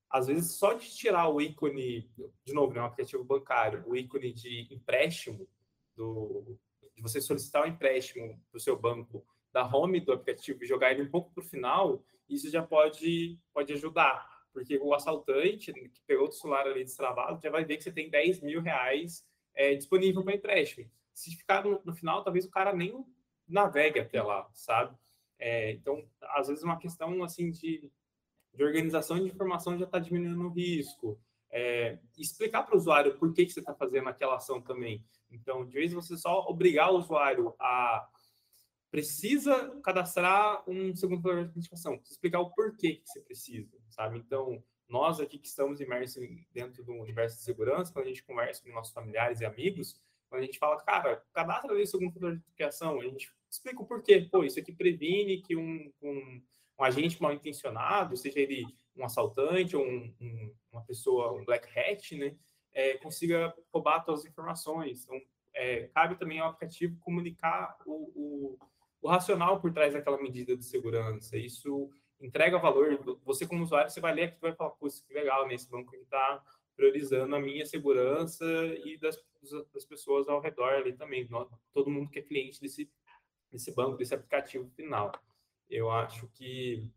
às 0.10 0.28
vezes 0.28 0.58
só 0.58 0.74
de 0.74 0.90
tirar 0.90 1.30
o 1.30 1.42
ícone, 1.42 2.10
de 2.46 2.54
novo, 2.54 2.74
né, 2.74 2.82
um 2.82 2.86
aplicativo 2.86 3.24
bancário, 3.24 3.84
o 3.88 3.96
ícone 3.96 4.34
de 4.34 4.68
empréstimo, 4.72 5.48
do, 5.96 6.58
de 6.96 7.02
você 7.02 7.22
solicitar 7.22 7.64
um 7.64 7.68
empréstimo 7.68 8.42
do 8.52 8.60
seu 8.60 8.78
banco 8.78 9.26
da 9.52 9.66
home 9.66 10.00
do 10.00 10.12
aplicativo 10.12 10.64
e 10.64 10.68
jogar 10.68 10.92
ele 10.92 11.04
um 11.04 11.10
pouco 11.10 11.32
para 11.34 11.44
o 11.44 11.48
final, 11.48 12.04
isso 12.30 12.50
já 12.50 12.62
pode, 12.62 13.40
pode 13.54 13.74
ajudar. 13.74 14.28
Porque 14.54 14.78
o 14.78 14.94
assaltante 14.94 15.72
que 15.72 16.02
pegou 16.06 16.28
o 16.28 16.32
celular 16.32 16.68
ali 16.68 16.84
destravado 16.84 17.40
já 17.42 17.50
vai 17.50 17.64
ver 17.64 17.78
que 17.78 17.84
você 17.84 17.92
tem 17.92 18.10
10 18.10 18.42
mil 18.42 18.62
reais 18.62 19.26
é, 19.58 19.74
disponível 19.76 20.24
para 20.24 20.36
empréstimo. 20.36 20.90
Se 21.14 21.36
ficar 21.36 21.66
no, 21.66 21.82
no, 21.84 21.94
final, 21.94 22.24
talvez 22.24 22.46
o 22.46 22.52
cara 22.52 22.72
nem 22.72 23.04
navegue 23.48 24.00
até 24.00 24.22
lá, 24.22 24.48
sabe? 24.54 24.96
É, 25.40 25.72
então, 25.72 26.08
às 26.22 26.48
vezes, 26.48 26.64
uma 26.64 26.78
questão 26.78 27.24
assim 27.24 27.50
de, 27.52 27.92
de 28.54 28.64
organização 28.64 29.18
de 29.18 29.26
informação 29.26 29.78
já 29.78 29.86
está 29.86 29.98
diminuindo 29.98 30.46
o 30.46 30.54
risco. 30.54 31.20
É, 31.50 31.98
explicar 32.18 32.64
para 32.64 32.76
o 32.76 32.78
usuário 32.78 33.18
por 33.18 33.34
que, 33.34 33.46
que 33.46 33.52
você 33.52 33.60
está 33.60 33.74
fazendo 33.74 34.08
aquela 34.10 34.36
ação 34.36 34.62
também. 34.62 35.04
Então, 35.32 35.66
de 35.66 35.74
vez 35.74 35.92
você 35.92 36.16
só 36.16 36.46
obrigar 36.48 36.92
o 36.92 36.98
usuário 36.98 37.56
a 37.60 38.08
precisa 38.90 39.80
cadastrar 39.84 40.64
um 40.68 40.96
segundo 40.96 41.22
fator 41.22 41.42
de 41.42 41.48
autenticação, 41.48 42.00
explicar 42.10 42.40
o 42.40 42.52
porquê 42.52 42.96
que 42.96 43.08
você 43.08 43.20
precisa, 43.20 43.78
sabe? 43.90 44.18
Então, 44.18 44.64
nós 44.88 45.20
aqui 45.20 45.38
que 45.38 45.48
estamos 45.48 45.82
imersos 45.82 46.24
dentro 46.52 46.84
do 46.84 46.94
universo 46.94 47.38
de 47.38 47.44
segurança, 47.44 47.92
quando 47.92 48.06
a 48.06 48.10
gente 48.10 48.24
conversa 48.24 48.64
com 48.64 48.72
nossos 48.72 48.94
familiares 48.94 49.42
e 49.42 49.46
amigos, 49.46 50.00
quando 50.30 50.42
a 50.42 50.46
gente 50.46 50.60
fala, 50.60 50.82
cara, 50.82 51.24
cadastra 51.34 51.72
ali 51.72 51.84
o 51.84 51.88
segundo 51.88 52.14
fator 52.14 52.32
de 52.32 52.38
autenticação, 52.38 53.00
a 53.00 53.04
gente 53.04 53.32
explica 53.50 53.82
o 53.82 53.86
porquê. 53.86 54.28
Pô, 54.32 54.44
isso 54.44 54.60
aqui 54.60 54.72
previne 54.72 55.42
que 55.42 55.56
um, 55.56 55.92
um, 56.02 56.42
um 56.80 56.84
agente 56.84 57.22
mal 57.22 57.34
intencionado, 57.34 58.18
seja 58.18 58.40
ele 58.40 58.66
um 58.96 59.06
assaltante 59.06 59.76
ou 59.76 59.86
um, 59.86 60.14
um, 60.20 60.54
uma 60.72 60.84
pessoa, 60.84 61.34
um 61.34 61.46
black 61.46 61.68
hat, 61.78 62.16
né, 62.16 62.36
é, 62.74 62.98
consiga 62.98 63.54
roubar 63.72 64.04
todas 64.04 64.22
as 64.22 64.28
informações. 64.28 65.04
Então, 65.04 65.22
é, 65.54 65.88
cabe 65.88 66.16
também 66.16 66.40
ao 66.40 66.50
aplicativo 66.50 67.00
comunicar 67.00 67.78
o, 67.86 68.12
o, 68.16 68.60
o, 69.02 69.10
racional 69.10 69.60
por 69.60 69.74
trás 69.74 69.94
daquela 69.94 70.22
medida 70.22 70.56
de 70.56 70.64
segurança. 70.64 71.38
Isso 71.38 71.90
entrega 72.20 72.58
valor. 72.58 73.20
Você, 73.24 73.46
como 73.46 73.64
usuário, 73.64 73.90
você 73.90 74.00
vai 74.00 74.14
ler 74.14 74.24
aqui 74.24 74.38
e 74.38 74.42
vai 74.42 74.54
falar, 74.54 74.72
pô, 74.72 74.88
que 74.88 75.14
legal, 75.14 75.48
nesse 75.48 75.66
né? 75.66 75.72
banco 75.72 75.92
que 75.92 75.98
está 75.98 76.44
priorizando 76.76 77.36
a 77.36 77.40
minha 77.40 77.66
segurança 77.66 78.46
e 78.86 78.98
das, 78.98 79.18
das 79.74 79.86
pessoas 79.86 80.28
ao 80.28 80.40
redor 80.40 80.74
ali 80.74 80.94
também. 80.94 81.28
Todo 81.74 81.90
mundo 81.90 82.10
que 82.10 82.20
é 82.20 82.22
cliente 82.22 82.62
desse, 82.62 82.90
desse 83.52 83.74
banco, 83.74 83.98
desse 83.98 84.14
aplicativo 84.14 84.70
final. 84.76 85.12
Eu 85.70 85.90
acho 85.92 86.28
que 86.30 86.90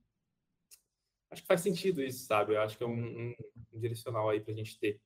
acho 1.31 1.43
que 1.43 1.49
faz 1.49 1.61
sentido 1.61 2.03
isso, 2.03 2.27
sabe? 2.27 2.55
Eu 2.55 2.61
acho 2.61 2.77
que 2.77 2.85
é 2.85 2.87
um, 2.87 3.35
um 3.73 3.81
direcional 3.81 4.29
aí 4.29 4.41
para 4.41 4.53
a 4.53 4.57
gente 4.57 4.79
ter. 4.79 5.01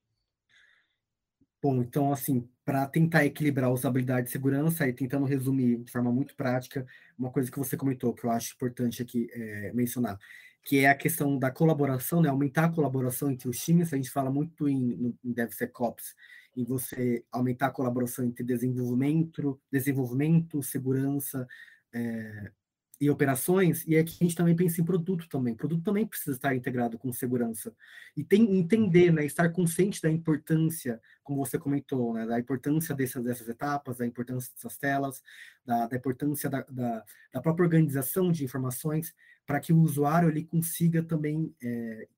Bom, 1.65 1.81
então, 1.81 2.13
assim, 2.13 2.47
para 2.63 2.87
tentar 2.87 3.25
equilibrar 3.25 3.73
usabilidade 3.73 4.29
e 4.29 4.31
segurança, 4.31 4.87
e 4.87 4.93
tentando 4.93 5.25
resumir 5.25 5.79
de 5.79 5.91
forma 5.91 6.13
muito 6.13 6.37
prática, 6.37 6.87
uma 7.19 7.31
coisa 7.31 7.51
que 7.51 7.59
você 7.59 7.75
comentou, 7.75 8.13
que 8.13 8.27
eu 8.27 8.31
acho 8.31 8.53
importante 8.53 9.01
aqui 9.01 9.31
é, 9.33 9.73
mencionar, 9.73 10.19
que 10.63 10.81
é 10.81 10.91
a 10.91 10.95
questão 10.95 11.39
da 11.39 11.51
colaboração, 11.51 12.21
né? 12.21 12.29
Aumentar 12.29 12.67
a 12.67 12.69
colaboração 12.71 13.31
entre 13.31 13.49
os 13.49 13.59
times, 13.59 13.95
a 13.95 13.97
gente 13.97 14.11
fala 14.11 14.31
muito 14.31 14.69
em, 14.69 15.17
em 15.25 15.33
DevSecOps, 15.33 16.15
em 16.55 16.65
você 16.67 17.25
aumentar 17.33 17.69
a 17.69 17.71
colaboração 17.71 18.27
entre 18.27 18.45
desenvolvimento, 18.45 19.59
desenvolvimento, 19.73 20.63
segurança, 20.63 21.49
é, 21.95 22.53
e 23.01 23.11
operações, 23.11 23.85
e 23.87 23.97
aqui 23.97 24.17
a 24.21 24.25
gente 24.25 24.37
também 24.37 24.55
pensa 24.55 24.81
em 24.81 24.85
produto 24.85 25.29
também. 25.29 25.55
O 25.55 25.57
produto 25.57 25.83
também 25.83 26.07
precisa 26.07 26.37
estar 26.37 26.55
integrado 26.55 26.99
com 26.99 27.13
segurança. 27.13 27.75
E 28.17 28.23
tem 28.23 28.57
entender, 28.57 29.13
né, 29.13 29.25
estar 29.25 29.51
consciente 29.51 30.01
da 30.01 30.11
importância, 30.11 31.01
como 31.23 31.45
você 31.45 31.59
comentou, 31.59 32.15
né, 32.15 32.27
da 32.27 32.39
importância 32.39 32.95
dessas, 32.95 33.25
dessas 33.25 33.49
etapas, 33.49 33.99
da 33.99 34.07
importância 34.07 34.53
dessas 34.55 34.79
telas, 34.79 35.23
da, 35.65 35.89
da 35.89 35.97
importância 35.97 36.49
da, 36.49 36.63
da, 36.63 37.05
da, 37.33 37.41
própria 37.41 37.65
organização 37.65 38.31
de 38.31 38.45
informações, 38.45 39.15
para 39.45 39.61
que 39.61 39.73
o 39.73 39.81
usuário 39.81 40.29
ele 40.29 40.45
consiga 40.45 41.03
também 41.03 41.55
é, 41.63 42.09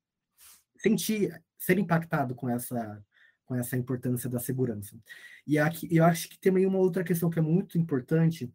sentir, 0.78 1.42
ser 1.58 1.78
impactado 1.78 2.34
com 2.34 2.48
essa 2.48 3.02
com 3.46 3.54
essa 3.54 3.76
importância 3.76 4.28
da 4.28 4.40
segurança. 4.40 4.98
E 5.46 5.56
aqui 5.56 5.88
eu 5.90 6.04
acho 6.04 6.28
que 6.28 6.38
tem 6.38 6.50
também 6.50 6.66
uma 6.66 6.78
outra 6.78 7.04
questão 7.04 7.30
que 7.30 7.38
é 7.38 7.42
muito 7.42 7.78
importante, 7.78 8.52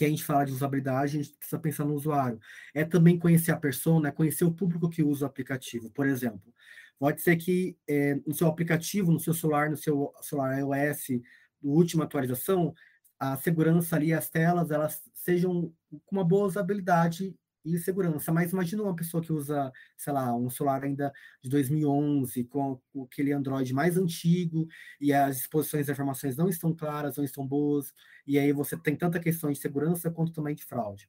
que 0.00 0.04
a 0.06 0.08
gente 0.08 0.24
fala 0.24 0.46
de 0.46 0.52
usabilidade, 0.52 1.18
a 1.18 1.22
gente 1.22 1.36
precisa 1.36 1.60
pensar 1.60 1.84
no 1.84 1.92
usuário. 1.92 2.40
É 2.72 2.86
também 2.86 3.18
conhecer 3.18 3.52
a 3.52 3.56
persona, 3.58 4.08
é 4.08 4.10
conhecer 4.10 4.46
o 4.46 4.50
público 4.50 4.88
que 4.88 5.02
usa 5.02 5.26
o 5.26 5.28
aplicativo. 5.28 5.90
Por 5.90 6.06
exemplo, 6.06 6.54
pode 6.98 7.20
ser 7.20 7.36
que 7.36 7.76
é, 7.86 8.14
no 8.26 8.32
seu 8.32 8.46
aplicativo, 8.46 9.12
no 9.12 9.20
seu 9.20 9.34
celular, 9.34 9.68
no 9.68 9.76
seu 9.76 10.10
celular 10.22 10.58
iOS, 10.58 11.20
última 11.62 12.04
atualização, 12.04 12.72
a 13.18 13.36
segurança 13.36 13.94
ali, 13.94 14.14
as 14.14 14.30
telas, 14.30 14.70
elas 14.70 15.02
sejam 15.12 15.70
com 15.90 16.16
uma 16.16 16.24
boa 16.24 16.46
usabilidade 16.46 17.36
e 17.64 17.78
segurança. 17.78 18.32
Mas 18.32 18.52
imagina 18.52 18.82
uma 18.82 18.94
pessoa 18.94 19.22
que 19.22 19.32
usa, 19.32 19.72
sei 19.96 20.12
lá, 20.12 20.34
um 20.34 20.50
celular 20.50 20.84
ainda 20.84 21.12
de 21.42 21.50
2011, 21.50 22.44
com 22.44 22.80
aquele 23.04 23.32
Android 23.32 23.72
mais 23.72 23.96
antigo, 23.96 24.66
e 25.00 25.12
as 25.12 25.38
exposições 25.38 25.86
de 25.86 25.92
informações 25.92 26.36
não 26.36 26.48
estão 26.48 26.74
claras, 26.74 27.16
não 27.16 27.24
estão 27.24 27.46
boas, 27.46 27.92
e 28.26 28.38
aí 28.38 28.52
você 28.52 28.76
tem 28.76 28.96
tanta 28.96 29.20
questão 29.20 29.50
de 29.50 29.58
segurança 29.58 30.10
quanto 30.10 30.32
também 30.32 30.54
de 30.54 30.64
fraude. 30.64 31.08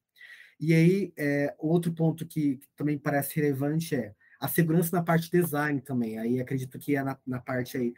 E 0.60 0.74
aí, 0.74 1.14
é, 1.18 1.56
outro 1.58 1.92
ponto 1.92 2.26
que, 2.26 2.58
que 2.58 2.68
também 2.76 2.98
parece 2.98 3.36
relevante 3.36 3.96
é 3.96 4.14
a 4.40 4.48
segurança 4.48 4.96
na 4.96 5.04
parte 5.04 5.30
design 5.32 5.80
também. 5.82 6.20
Aí 6.20 6.40
acredito 6.40 6.78
que 6.80 6.96
é 6.96 7.04
na, 7.04 7.18
na 7.26 7.40
parte 7.40 7.78
aí 7.78 7.94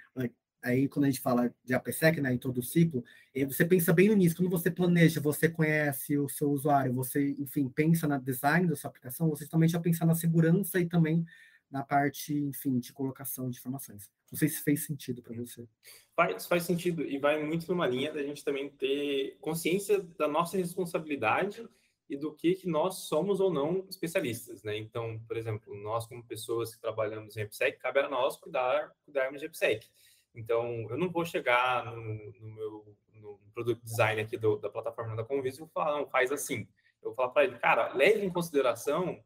aí 0.64 0.88
quando 0.88 1.06
a 1.06 1.10
gente 1.10 1.22
fala 1.22 1.54
de 1.64 1.74
APSEC, 1.74 2.22
né, 2.22 2.34
em 2.34 2.38
todo 2.38 2.60
o 2.60 2.64
ciclo, 2.64 3.04
você 3.48 3.66
pensa 3.66 3.94
bem 3.94 4.08
no 4.08 4.14
início, 4.14 4.38
quando 4.38 4.50
você 4.50 4.72
planeja, 4.72 5.20
você 5.20 5.50
conhece 5.50 6.18
o 6.18 6.30
seu 6.30 6.50
usuário, 6.50 6.94
você, 6.94 7.36
enfim, 7.38 7.70
pensa 7.70 8.08
na 8.08 8.18
design 8.18 8.68
da 8.68 8.76
sua 8.76 8.90
aplicação, 8.90 9.30
você 9.30 9.48
também 9.48 9.68
já 9.68 9.80
pensa 9.80 10.06
na 10.06 10.16
segurança 10.16 10.80
e 10.80 10.88
também 10.88 11.26
na 11.70 11.84
parte, 11.84 12.34
enfim, 12.36 12.80
de 12.80 12.94
colocação 12.94 13.50
de 13.50 13.58
informações. 13.58 14.10
Não 14.32 14.38
sei 14.38 14.48
se 14.48 14.62
fez 14.64 14.86
sentido 14.86 15.24
para 15.24 15.36
você. 15.36 15.68
Faz, 16.16 16.46
faz 16.46 16.64
sentido 16.64 17.04
e 17.04 17.18
vai 17.18 17.44
muito 17.44 17.68
numa 17.68 17.88
linha 17.88 18.14
da 18.14 18.22
gente 18.22 18.44
também 18.44 18.70
ter 18.70 19.38
consciência 19.42 20.00
da 20.00 20.28
nossa 20.28 20.56
responsabilidade 20.56 21.68
e 22.08 22.16
do 22.16 22.32
que, 22.32 22.54
que 22.54 22.68
nós 22.68 23.08
somos 23.08 23.40
ou 23.40 23.52
não 23.52 23.88
especialistas, 23.90 24.62
né? 24.62 24.78
Então, 24.78 25.20
por 25.28 25.36
exemplo, 25.36 25.76
nós 25.76 26.06
como 26.06 26.24
pessoas 26.24 26.76
que 26.76 26.82
trabalhamos 26.82 27.36
em 27.36 27.42
AppSec, 27.42 27.80
cabe 27.80 28.02
a 28.02 28.10
nós 28.10 28.38
cuidar, 28.38 28.92
cuidarmos 29.04 29.40
de 29.40 29.48
AppSec. 29.48 29.88
Então, 30.36 30.88
eu 30.90 30.98
não 30.98 31.10
vou 31.10 31.26
chegar 31.26 31.86
no, 31.86 32.32
no 32.40 32.52
meu 32.54 32.98
no 33.24 33.40
produto 33.54 33.82
design 33.84 34.22
aqui 34.22 34.38
do, 34.38 34.58
da 34.58 34.70
plataforma 34.70 35.16
da 35.16 35.24
Conviso 35.24 35.58
e 35.58 35.60
vou 35.60 35.70
falar, 35.70 35.98
não, 35.98 36.08
faz 36.08 36.32
assim. 36.32 36.68
Eu 37.02 37.10
vou 37.10 37.14
falar 37.14 37.30
para 37.30 37.44
ele, 37.46 37.58
cara, 37.58 37.94
leve 37.94 38.26
em 38.26 38.30
consideração 38.30 39.24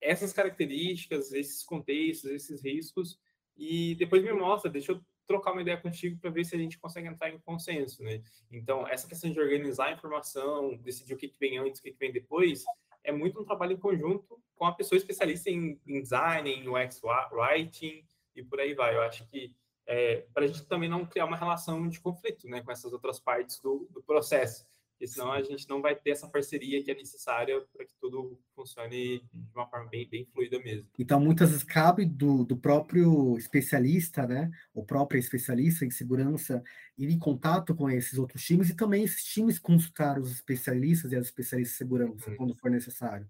essas 0.00 0.32
características, 0.32 1.32
esses 1.32 1.64
contextos, 1.64 2.30
esses 2.30 2.64
riscos, 2.64 3.18
e 3.56 3.94
depois 3.96 4.22
me 4.22 4.32
mostra, 4.32 4.70
deixa 4.70 4.92
eu 4.92 5.00
trocar 5.26 5.52
uma 5.52 5.62
ideia 5.62 5.76
contigo 5.76 6.18
para 6.18 6.30
ver 6.30 6.44
se 6.44 6.54
a 6.54 6.58
gente 6.58 6.78
consegue 6.78 7.08
entrar 7.08 7.28
em 7.30 7.38
consenso, 7.40 8.02
né? 8.02 8.22
Então, 8.50 8.86
essa 8.86 9.08
questão 9.08 9.30
de 9.30 9.40
organizar 9.40 9.86
a 9.86 9.92
informação, 9.92 10.76
decidir 10.76 11.14
o 11.14 11.16
que, 11.16 11.28
que 11.28 11.38
vem 11.38 11.58
antes, 11.58 11.80
o 11.80 11.82
que, 11.82 11.90
que 11.90 11.98
vem 11.98 12.12
depois, 12.12 12.64
é 13.04 13.12
muito 13.12 13.40
um 13.40 13.44
trabalho 13.44 13.72
em 13.72 13.78
conjunto 13.78 14.40
com 14.54 14.64
a 14.64 14.72
pessoa 14.72 14.96
especialista 14.96 15.50
em, 15.50 15.78
em 15.86 16.00
design, 16.00 16.50
em 16.50 16.68
UX 16.68 17.00
writing 17.32 18.04
e 18.34 18.42
por 18.42 18.60
aí 18.60 18.74
vai. 18.74 18.94
Eu 18.94 19.02
acho 19.02 19.28
que 19.28 19.54
é, 19.88 20.26
para 20.34 20.44
a 20.44 20.46
gente 20.46 20.66
também 20.66 20.88
não 20.88 21.06
criar 21.06 21.24
uma 21.24 21.36
relação 21.36 21.88
de 21.88 21.98
conflito 21.98 22.46
né, 22.46 22.60
com 22.60 22.70
essas 22.70 22.92
outras 22.92 23.18
partes 23.18 23.58
do, 23.58 23.88
do 23.90 24.02
processo, 24.02 24.66
porque 24.90 25.06
senão 25.06 25.32
a 25.32 25.42
gente 25.42 25.66
não 25.66 25.80
vai 25.80 25.96
ter 25.96 26.10
essa 26.10 26.28
parceria 26.28 26.82
que 26.84 26.90
é 26.90 26.94
necessária 26.94 27.58
para 27.72 27.86
que 27.86 27.94
tudo 27.98 28.38
funcione 28.54 29.20
de 29.32 29.54
uma 29.54 29.66
forma 29.66 29.88
bem, 29.88 30.06
bem 30.06 30.26
fluida 30.26 30.58
mesmo. 30.58 30.86
Então, 30.98 31.18
muitas 31.18 31.50
vezes 31.50 31.64
cabe 31.64 32.04
do, 32.04 32.44
do 32.44 32.56
próprio 32.56 33.38
especialista, 33.38 34.26
né, 34.26 34.50
o 34.74 34.84
próprio 34.84 35.18
especialista 35.18 35.86
em 35.86 35.90
segurança, 35.90 36.62
ir 36.98 37.08
em 37.08 37.18
contato 37.18 37.74
com 37.74 37.88
esses 37.88 38.18
outros 38.18 38.44
times 38.44 38.68
e 38.68 38.76
também 38.76 39.04
esses 39.04 39.24
times 39.24 39.58
consultar 39.58 40.18
os 40.18 40.30
especialistas 40.32 41.12
e 41.12 41.16
as 41.16 41.26
especialistas 41.26 41.72
de 41.72 41.78
segurança, 41.78 42.34
quando 42.36 42.54
for 42.54 42.70
necessário. 42.70 43.26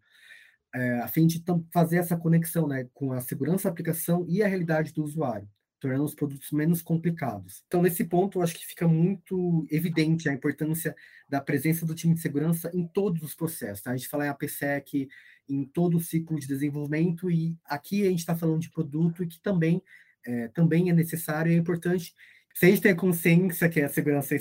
É, 0.74 0.98
a 0.98 1.08
fim 1.08 1.26
de 1.26 1.42
fazer 1.72 1.98
essa 1.98 2.16
conexão 2.16 2.66
né, 2.66 2.88
com 2.92 3.12
a 3.12 3.20
segurança 3.20 3.64
da 3.68 3.70
aplicação 3.70 4.26
e 4.28 4.42
a 4.42 4.48
realidade 4.48 4.92
do 4.92 5.04
usuário 5.04 5.48
tornando 5.80 6.04
os 6.04 6.14
produtos 6.14 6.50
menos 6.50 6.82
complicados. 6.82 7.62
Então, 7.66 7.82
nesse 7.82 8.04
ponto, 8.04 8.38
eu 8.38 8.42
acho 8.42 8.54
que 8.54 8.66
fica 8.66 8.88
muito 8.88 9.66
evidente 9.70 10.28
a 10.28 10.32
importância 10.32 10.94
da 11.28 11.40
presença 11.40 11.86
do 11.86 11.94
time 11.94 12.14
de 12.14 12.20
segurança 12.20 12.70
em 12.74 12.86
todos 12.86 13.22
os 13.22 13.34
processos. 13.34 13.82
Tá? 13.82 13.92
A 13.92 13.96
gente 13.96 14.08
fala 14.08 14.26
em 14.26 14.28
APSEC, 14.28 15.08
em 15.48 15.64
todo 15.64 15.96
o 15.96 16.00
ciclo 16.00 16.38
de 16.38 16.46
desenvolvimento, 16.46 17.30
e 17.30 17.56
aqui 17.64 18.02
a 18.02 18.10
gente 18.10 18.20
está 18.20 18.36
falando 18.36 18.60
de 18.60 18.70
produto 18.70 19.22
e 19.22 19.26
que 19.26 19.40
também 19.40 19.82
é, 20.26 20.48
também 20.48 20.90
é 20.90 20.92
necessário 20.92 21.50
e 21.50 21.54
é 21.54 21.58
importante. 21.58 22.14
Se 22.54 22.66
a 22.66 22.68
gente 22.68 22.82
tem 22.82 22.94
consciência 22.94 23.68
que 23.68 23.80
a 23.80 23.88
segurança 23.88 24.34
é 24.34 24.38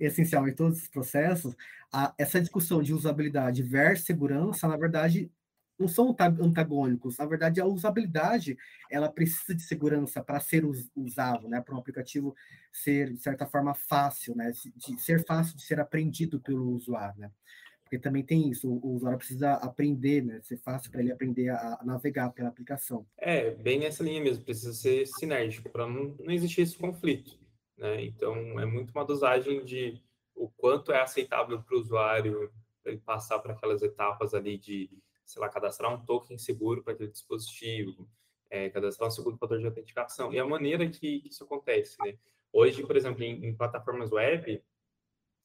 essencial, 0.00 0.48
em 0.48 0.54
todos 0.54 0.82
os 0.82 0.88
processos, 0.88 1.54
a, 1.92 2.14
essa 2.16 2.40
discussão 2.40 2.82
de 2.82 2.94
usabilidade 2.94 3.62
versus 3.62 4.06
segurança, 4.06 4.68
na 4.68 4.76
verdade, 4.76 5.30
não 5.78 5.88
são 5.88 6.14
antagônicos. 6.40 7.18
Na 7.18 7.26
verdade, 7.26 7.60
a 7.60 7.66
usabilidade 7.66 8.56
ela 8.90 9.10
precisa 9.10 9.54
de 9.54 9.62
segurança 9.62 10.22
para 10.22 10.40
ser 10.40 10.64
usável, 10.94 11.48
né? 11.48 11.60
Para 11.60 11.74
um 11.74 11.78
aplicativo 11.78 12.34
ser 12.72 13.12
de 13.12 13.22
certa 13.22 13.46
forma 13.46 13.74
fácil, 13.74 14.34
né? 14.36 14.52
De 14.76 15.00
ser 15.00 15.24
fácil 15.24 15.56
de 15.56 15.62
ser 15.62 15.80
aprendido 15.80 16.40
pelo 16.40 16.70
usuário, 16.70 17.20
né? 17.20 17.30
Porque 17.82 17.98
também 18.00 18.24
tem 18.24 18.50
isso, 18.50 18.68
o 18.68 18.94
usuário 18.94 19.18
precisa 19.18 19.52
aprender, 19.54 20.24
né? 20.24 20.40
Ser 20.42 20.56
fácil 20.58 20.90
para 20.90 21.00
ele 21.00 21.12
aprender 21.12 21.50
a, 21.50 21.80
navegar 21.84 22.30
pela 22.30 22.48
aplicação. 22.48 23.06
É, 23.16 23.50
bem 23.50 23.78
nessa 23.78 24.02
linha 24.02 24.20
mesmo, 24.20 24.44
precisa 24.44 24.72
ser 24.72 25.06
sinérgico 25.06 25.70
para 25.70 25.86
não, 25.86 26.16
não 26.18 26.32
existir 26.32 26.62
esse 26.62 26.76
conflito. 26.76 27.38
Né? 27.78 28.06
Então, 28.06 28.58
é 28.58 28.66
muito 28.66 28.90
uma 28.90 29.04
dosagem 29.04 29.64
de 29.64 30.02
o 30.34 30.48
quanto 30.50 30.90
é 30.90 31.00
aceitável 31.00 31.62
para 31.62 31.76
o 31.76 31.80
usuário 31.80 32.52
ele 32.84 32.98
passar 32.98 33.38
para 33.38 33.52
aquelas 33.52 33.82
etapas 33.82 34.34
ali 34.34 34.58
de, 34.58 34.90
sei 35.26 35.42
lá, 35.42 35.48
cadastrar 35.48 35.92
um 35.92 36.02
token 36.04 36.38
seguro 36.38 36.82
para 36.82 36.94
aquele 36.94 37.10
dispositivo, 37.10 38.08
é, 38.48 38.70
cadastrar 38.70 39.08
um 39.08 39.10
segundo 39.10 39.36
fator 39.36 39.58
de 39.58 39.66
autenticação. 39.66 40.32
E 40.32 40.38
a 40.38 40.46
maneira 40.46 40.88
que, 40.88 41.20
que 41.20 41.28
isso 41.28 41.44
acontece, 41.44 41.96
né? 42.02 42.16
Hoje, 42.52 42.86
por 42.86 42.96
exemplo, 42.96 43.22
em, 43.22 43.44
em, 43.44 43.54
plataformas 43.54 44.12
web, 44.12 44.62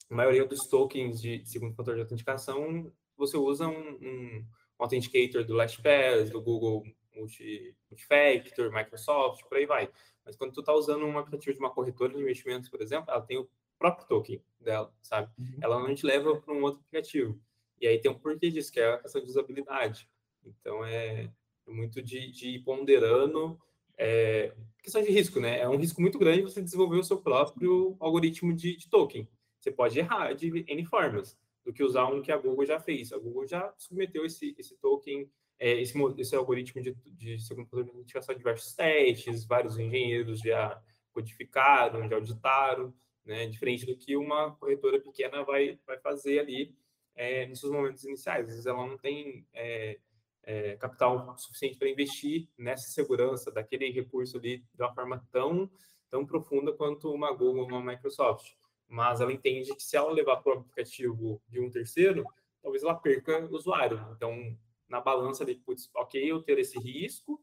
a 0.10 0.16
maioria 0.16 0.46
dos 0.46 0.68
tokens 0.68 1.20
de 1.20 1.44
segundo 1.46 1.76
fator 1.76 1.96
de 1.96 2.02
autenticação, 2.02 2.94
você 3.18 3.36
usa 3.36 3.68
um, 3.68 3.98
um 4.02 4.46
authenticator 4.78 5.44
do 5.44 5.54
LastPass, 5.56 6.30
do 6.30 6.42
Google 6.42 6.84
Multi, 7.16 7.76
Multifactor, 7.90 8.72
Microsoft, 8.72 9.44
por 9.46 9.58
aí 9.58 9.66
vai. 9.66 9.90
Mas 10.24 10.36
quando 10.36 10.54
tu 10.54 10.60
está 10.60 10.74
usando 10.74 11.06
um 11.06 11.18
aplicativo 11.18 11.54
de 11.54 11.60
uma 11.60 11.74
corretora 11.74 12.14
de 12.14 12.22
investimentos, 12.22 12.70
por 12.70 12.82
exemplo, 12.82 13.12
ela 13.12 13.22
tem 13.22 13.38
o 13.38 13.50
próprio 13.78 14.08
token 14.08 14.44
dela, 14.60 14.94
sabe? 15.02 15.32
Uhum. 15.38 15.58
Ela 15.62 15.80
não 15.80 15.96
te 15.96 16.06
leva 16.06 16.40
para 16.40 16.54
um 16.54 16.62
outro 16.62 16.82
aplicativo. 16.82 17.40
E 17.82 17.88
aí 17.88 18.00
tem 18.00 18.12
um 18.12 18.18
porquê 18.18 18.50
disso, 18.52 18.72
que 18.72 18.80
é 18.80 18.94
a 18.94 19.00
questão 19.00 19.22
de 19.22 19.30
usabilidade. 19.30 20.08
Então 20.46 20.86
é, 20.86 21.32
é 21.68 21.72
muito 21.72 22.02
de, 22.02 22.32
de 22.32 22.50
ir 22.50 22.60
ponderando 22.60 23.60
é, 23.98 24.54
questão 24.82 25.02
de 25.02 25.12
risco, 25.12 25.40
né? 25.40 25.60
É 25.60 25.68
um 25.68 25.78
risco 25.78 26.02
muito 26.02 26.20
grande 26.20 26.42
você 26.44 26.62
desenvolver 26.62 26.98
o 26.98 27.04
seu 27.04 27.18
próprio 27.18 27.96
algoritmo 28.00 28.54
de, 28.54 28.76
de 28.76 28.90
token. 28.90 29.28
Você 29.60 29.72
pode 29.72 30.00
errar 30.00 30.34
de 30.34 30.48
N 30.68 30.86
formas 30.86 31.38
do 31.64 31.74
que 31.74 31.84
usar 31.84 32.06
um 32.06 32.22
que 32.22 32.32
a 32.32 32.38
Google 32.38 32.66
já 32.66 32.80
fez. 32.80 33.12
A 33.14 33.18
Google 33.18 33.46
já 33.46 33.74
submeteu 33.78 34.26
esse, 34.26 34.56
esse 34.58 34.76
token, 34.78 35.30
é, 35.60 35.80
esse, 35.80 35.94
esse 36.18 36.36
algoritmo 36.36 36.82
de, 36.82 36.96
de 37.06 37.40
segundo 37.40 37.84
de 37.84 37.92
identificação 37.92 38.34
de 38.34 38.40
diversos 38.40 38.74
testes, 38.74 39.46
vários 39.46 39.78
engenheiros 39.78 40.40
já 40.40 40.82
codificaram, 41.12 42.08
já 42.08 42.16
auditaram, 42.16 42.94
né? 43.26 43.48
Diferente 43.48 43.86
do 43.86 43.96
que 43.96 44.16
uma 44.16 44.56
corretora 44.56 45.00
pequena 45.00 45.44
vai, 45.44 45.80
vai 45.86 46.00
fazer 46.00 46.40
ali 46.40 46.76
é, 47.16 47.46
nos 47.48 47.60
seus 47.60 47.72
momentos 47.72 48.04
iniciais. 48.04 48.46
Às 48.48 48.52
vezes 48.52 48.66
ela 48.66 48.86
não 48.86 48.98
tem 48.98 49.46
é, 49.54 50.00
é, 50.44 50.76
capital 50.78 51.38
suficiente 51.38 51.78
para 51.78 51.90
investir 51.90 52.48
nessa 52.58 52.90
segurança 52.90 53.52
daquele 53.52 53.92
recurso 53.92 54.38
ali 54.38 54.60
de 54.74 54.82
uma 54.82 54.94
forma 54.94 55.26
tão, 55.32 55.70
tão 56.10 56.26
profunda 56.26 56.74
quanto 56.74 57.12
uma 57.12 57.32
Google 57.32 57.64
ou 57.64 57.68
uma 57.68 57.92
Microsoft. 57.92 58.54
Mas 58.88 59.22
ela 59.22 59.32
entende 59.32 59.74
que 59.76 59.84
se 59.84 59.96
ela 59.96 60.12
levar 60.12 60.38
para 60.38 60.56
o 60.56 60.60
aplicativo 60.60 61.42
de 61.48 61.60
um 61.60 61.70
terceiro, 61.70 62.26
talvez 62.62 62.84
ela 62.84 62.96
perca 62.96 63.48
usuário. 63.50 64.06
Então, 64.16 64.58
na 64.90 65.00
balança 65.00 65.44
ali, 65.44 65.56
putz, 65.56 65.90
ok, 65.96 66.22
eu 66.30 66.42
ter 66.42 66.60
esse 66.60 66.78
risco, 66.78 67.42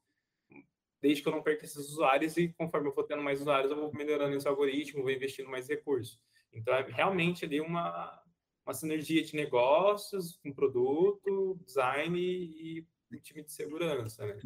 desde 1.00 1.22
que 1.22 1.28
eu 1.28 1.32
não 1.32 1.42
perca 1.42 1.64
esses 1.64 1.88
usuários 1.88 2.36
e 2.36 2.48
conforme 2.48 2.88
eu 2.88 2.92
for 2.92 3.04
tendo 3.04 3.22
mais 3.22 3.40
usuários, 3.40 3.70
eu 3.70 3.78
vou 3.78 3.92
melhorando 3.94 4.36
esse 4.36 4.46
algoritmo, 4.46 5.02
vou 5.02 5.10
investindo 5.10 5.48
mais 5.48 5.68
recursos. 5.68 6.20
Então, 6.52 6.74
é 6.74 6.82
realmente 6.82 7.44
ali 7.44 7.60
uma, 7.60 8.20
uma 8.68 8.74
sinergia 8.74 9.24
de 9.24 9.34
negócios, 9.34 10.38
um 10.44 10.52
produto, 10.52 11.58
design 11.64 12.18
e 12.18 12.86
um 13.10 13.16
time 13.18 13.42
de 13.42 13.52
segurança. 13.52 14.26
Né? 14.26 14.38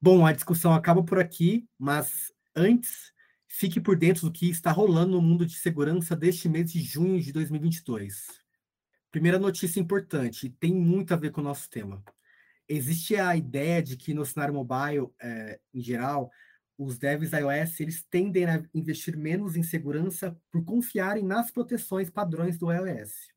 Bom, 0.00 0.26
a 0.26 0.32
discussão 0.32 0.74
acaba 0.74 1.02
por 1.02 1.18
aqui, 1.18 1.68
mas 1.78 2.32
antes, 2.54 3.12
fique 3.46 3.80
por 3.80 3.96
dentro 3.96 4.22
do 4.26 4.32
que 4.32 4.50
está 4.50 4.72
rolando 4.72 5.12
no 5.12 5.22
mundo 5.22 5.46
de 5.46 5.54
segurança 5.54 6.16
deste 6.16 6.48
mês 6.48 6.72
de 6.72 6.80
junho 6.80 7.20
de 7.20 7.32
2022. 7.32 8.26
Primeira 9.10 9.38
notícia 9.38 9.80
importante, 9.80 10.50
tem 10.60 10.74
muito 10.74 11.14
a 11.14 11.16
ver 11.16 11.30
com 11.30 11.40
o 11.40 11.44
nosso 11.44 11.70
tema 11.70 12.02
existe 12.68 13.16
a 13.16 13.34
ideia 13.34 13.82
de 13.82 13.96
que 13.96 14.12
no 14.12 14.26
cenário 14.26 14.54
mobile, 14.54 15.08
é, 15.20 15.58
em 15.72 15.80
geral, 15.80 16.30
os 16.76 16.98
devs 16.98 17.32
iOS 17.32 17.80
eles 17.80 18.04
tendem 18.08 18.44
a 18.44 18.62
investir 18.74 19.16
menos 19.16 19.56
em 19.56 19.62
segurança 19.62 20.36
por 20.52 20.64
confiarem 20.64 21.24
nas 21.24 21.50
proteções 21.50 22.10
padrões 22.10 22.58
do 22.58 22.70
iOS. 22.70 23.28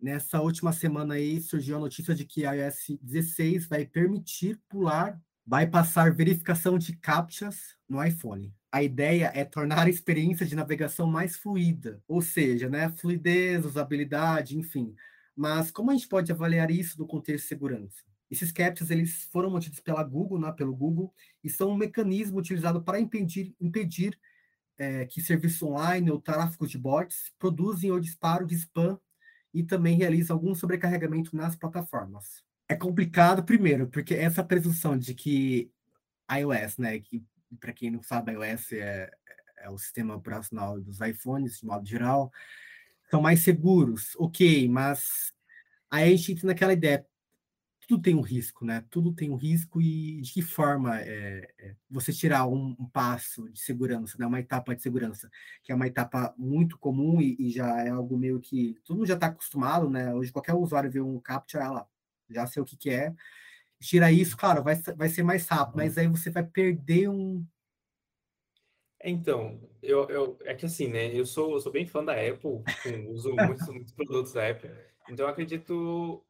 Nessa 0.00 0.40
última 0.40 0.72
semana 0.72 1.14
aí 1.14 1.40
surgiu 1.40 1.76
a 1.76 1.80
notícia 1.80 2.14
de 2.14 2.24
que 2.24 2.46
a 2.46 2.52
iOS 2.52 2.98
16 3.02 3.66
vai 3.66 3.84
permitir 3.84 4.60
pular, 4.68 5.20
vai 5.44 5.66
passar 5.66 6.14
verificação 6.14 6.78
de 6.78 6.96
captchas 6.96 7.76
no 7.88 8.02
iPhone. 8.04 8.54
A 8.70 8.80
ideia 8.80 9.32
é 9.34 9.44
tornar 9.44 9.86
a 9.86 9.90
experiência 9.90 10.46
de 10.46 10.54
navegação 10.54 11.06
mais 11.08 11.36
fluida, 11.36 12.00
ou 12.06 12.22
seja, 12.22 12.68
né, 12.68 12.88
fluidez, 12.90 13.64
usabilidade, 13.64 14.56
enfim. 14.56 14.94
Mas 15.34 15.72
como 15.72 15.90
a 15.90 15.94
gente 15.94 16.06
pode 16.06 16.30
avaliar 16.30 16.70
isso 16.70 16.96
no 16.96 17.06
contexto 17.06 17.42
de 17.42 17.48
segurança? 17.48 18.04
Esses 18.30 18.52
captchas 18.52 18.90
eles 18.90 19.24
foram 19.32 19.50
mantidos 19.50 19.80
pela 19.80 20.04
Google, 20.04 20.38
né, 20.38 20.52
pelo 20.52 20.76
Google, 20.76 21.12
e 21.42 21.50
são 21.50 21.70
um 21.70 21.76
mecanismo 21.76 22.38
utilizado 22.38 22.82
para 22.82 23.00
impedir, 23.00 23.52
impedir 23.60 24.16
é, 24.76 25.06
que 25.06 25.20
serviços 25.20 25.62
online 25.62 26.08
ou 26.08 26.20
tráfego 26.20 26.68
de 26.68 26.78
bots 26.78 27.32
produzem 27.36 27.90
ou 27.90 27.98
disparo 27.98 28.46
de 28.46 28.54
spam 28.54 29.00
e 29.52 29.62
também 29.62 29.96
realizam 29.96 30.36
algum 30.36 30.54
sobrecarregamento 30.54 31.36
nas 31.36 31.56
plataformas. 31.56 32.42
É 32.68 32.74
complicado, 32.74 33.42
primeiro, 33.44 33.86
porque 33.88 34.14
essa 34.14 34.44
presunção 34.44 34.98
de 34.98 35.14
que 35.14 35.70
iOS, 36.30 36.76
né, 36.78 36.98
que 36.98 37.24
para 37.58 37.72
quem 37.72 37.90
não 37.90 38.02
sabe, 38.02 38.32
iOS 38.32 38.72
é, 38.72 39.10
é 39.58 39.70
o 39.70 39.78
sistema 39.78 40.14
operacional 40.14 40.78
dos 40.80 41.00
iPhones, 41.00 41.58
de 41.58 41.66
modo 41.66 41.86
geral, 41.86 42.30
são 43.10 43.22
mais 43.22 43.42
seguros, 43.42 44.14
ok, 44.16 44.68
mas 44.68 45.32
aí 45.90 46.12
a 46.12 46.16
gente 46.16 46.32
entra 46.32 46.48
naquela 46.48 46.74
ideia, 46.74 47.06
tudo 47.88 48.02
tem 48.02 48.14
um 48.14 48.20
risco, 48.20 48.66
né? 48.66 48.84
Tudo 48.90 49.14
tem 49.14 49.30
um 49.30 49.36
risco 49.36 49.80
e 49.80 50.20
de 50.20 50.30
que 50.30 50.42
forma 50.42 51.00
é, 51.00 51.50
é, 51.58 51.74
você 51.90 52.12
tirar 52.12 52.46
um, 52.46 52.76
um, 52.78 52.86
passo 52.86 53.48
de 53.48 53.58
segurança, 53.58 54.18
né? 54.18 54.26
Uma 54.26 54.40
etapa 54.40 54.76
de 54.76 54.82
segurança, 54.82 55.30
que 55.62 55.72
é 55.72 55.74
uma 55.74 55.86
etapa 55.86 56.34
muito 56.36 56.78
comum 56.78 57.18
e, 57.18 57.34
e 57.40 57.50
já 57.50 57.82
é 57.82 57.88
algo 57.88 58.18
meio 58.18 58.40
que 58.40 58.78
todo 58.84 58.98
mundo 58.98 59.06
já 59.06 59.14
está 59.14 59.28
acostumado, 59.28 59.88
né? 59.88 60.14
Hoje 60.14 60.30
qualquer 60.30 60.52
usuário 60.54 60.90
vê 60.90 61.00
um 61.00 61.18
captcha, 61.18 61.60
ela 61.60 61.88
já 62.28 62.46
sei 62.46 62.62
o 62.62 62.64
que, 62.66 62.76
que 62.76 62.90
é. 62.90 63.14
Tira 63.80 64.12
isso, 64.12 64.36
claro, 64.36 64.62
vai, 64.62 64.76
vai 64.76 65.08
ser 65.08 65.22
mais 65.22 65.48
rápido, 65.48 65.76
mas 65.76 65.96
aí 65.96 66.06
você 66.08 66.28
vai 66.28 66.44
perder 66.44 67.08
um. 67.08 67.42
Então, 69.02 69.66
eu, 69.82 70.06
eu 70.10 70.38
é 70.42 70.54
que 70.54 70.66
assim, 70.66 70.88
né? 70.88 71.06
Eu 71.18 71.24
sou, 71.24 71.52
eu 71.52 71.60
sou 71.60 71.72
bem 71.72 71.86
fã 71.86 72.04
da 72.04 72.12
Apple, 72.12 72.62
uso 73.08 73.34
muitos, 73.34 73.66
muitos 73.68 73.92
produtos 73.94 74.34
da 74.34 74.46
Apple, 74.46 74.70
então 75.08 75.24
eu 75.24 75.30
acredito 75.30 76.22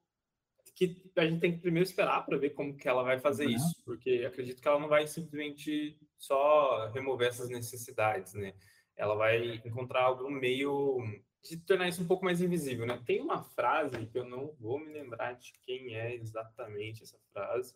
que 0.78 1.10
a 1.16 1.26
gente 1.26 1.40
tem 1.40 1.52
que 1.52 1.58
primeiro 1.58 1.88
esperar 1.88 2.24
para 2.24 2.38
ver 2.38 2.50
como 2.50 2.76
que 2.76 2.88
ela 2.88 3.02
vai 3.02 3.18
fazer 3.18 3.46
uhum. 3.46 3.56
isso, 3.56 3.82
porque 3.84 4.24
acredito 4.24 4.62
que 4.62 4.68
ela 4.68 4.78
não 4.78 4.86
vai 4.86 5.08
simplesmente 5.08 5.98
só 6.16 6.88
remover 6.94 7.28
essas 7.28 7.48
necessidades, 7.48 8.32
né? 8.34 8.54
Ela 8.96 9.16
vai 9.16 9.60
encontrar 9.64 10.04
algum 10.04 10.30
meio 10.30 11.02
de 11.42 11.56
tornar 11.56 11.88
isso 11.88 12.00
um 12.00 12.06
pouco 12.06 12.24
mais 12.24 12.40
invisível, 12.40 12.86
né? 12.86 13.02
Tem 13.04 13.20
uma 13.20 13.42
frase 13.42 14.06
que 14.06 14.16
eu 14.16 14.24
não 14.24 14.54
vou 14.60 14.78
me 14.78 14.92
lembrar 14.92 15.32
de 15.32 15.52
quem 15.62 15.96
é 15.96 16.14
exatamente 16.14 17.02
essa 17.02 17.18
frase, 17.32 17.74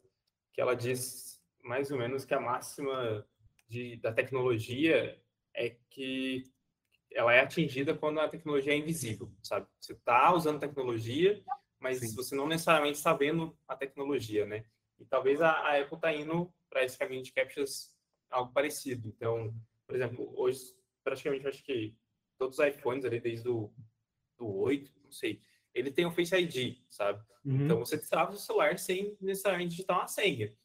que 0.53 0.61
ela 0.61 0.77
diz 0.77 1.43
mais 1.61 1.91
ou 1.91 1.99
menos 1.99 2.25
que 2.25 2.35
a 2.35 2.41
máxima 2.41 3.27
de, 3.69 3.97
da 3.97 4.13
tecnologia 4.13 5.21
é 5.55 5.77
que 5.91 6.45
ela 7.13 7.35
é 7.35 7.41
atingida 7.41 7.95
quando 7.95 8.21
a 8.21 8.29
tecnologia 8.29 8.73
é 8.73 8.77
invisível, 8.77 9.33
sabe? 9.43 9.67
Você 9.81 9.93
está 9.93 10.33
usando 10.33 10.61
tecnologia 10.61 11.43
mas 11.83 11.99
Sim. 11.99 12.15
você 12.15 12.35
não 12.35 12.47
necessariamente 12.47 12.97
está 12.97 13.13
vendo 13.13 13.57
a 13.67 13.77
tecnologia, 13.77 14.47
né? 14.47 14.65
E 14.99 15.05
talvez 15.05 15.43
a, 15.43 15.51
a 15.51 15.81
Apple 15.81 15.97
está 15.97 16.15
indo 16.15 16.53
para 16.71 16.85
esse 16.85 16.97
caminho 16.97 17.23
de 17.23 17.33
captchas 17.33 17.93
algo 18.31 18.53
parecido. 18.53 19.09
Então, 19.09 19.53
por 19.87 19.97
exemplo, 19.97 20.33
hoje 20.37 20.61
praticamente 21.03 21.47
acho 21.47 21.63
que 21.65 21.95
todos 22.39 22.59
os 22.59 22.65
iPhones 22.65 23.05
ali 23.05 23.21
desde 23.21 23.49
o 23.49 23.73
do 24.39 24.47
8, 24.47 24.91
não 25.05 25.11
sei, 25.11 25.43
ele 25.75 25.91
tem 25.91 26.07
o 26.07 26.13
Face 26.13 26.35
ID, 26.35 26.79
sabe? 26.89 27.23
Uhum. 27.45 27.65
Então 27.65 27.79
você 27.81 27.97
destrava 27.97 28.33
o 28.33 28.37
celular 28.37 28.79
sem 28.79 29.17
necessariamente 29.21 29.71
digitar 29.71 29.99
uma 29.99 30.07
senha, 30.07 30.57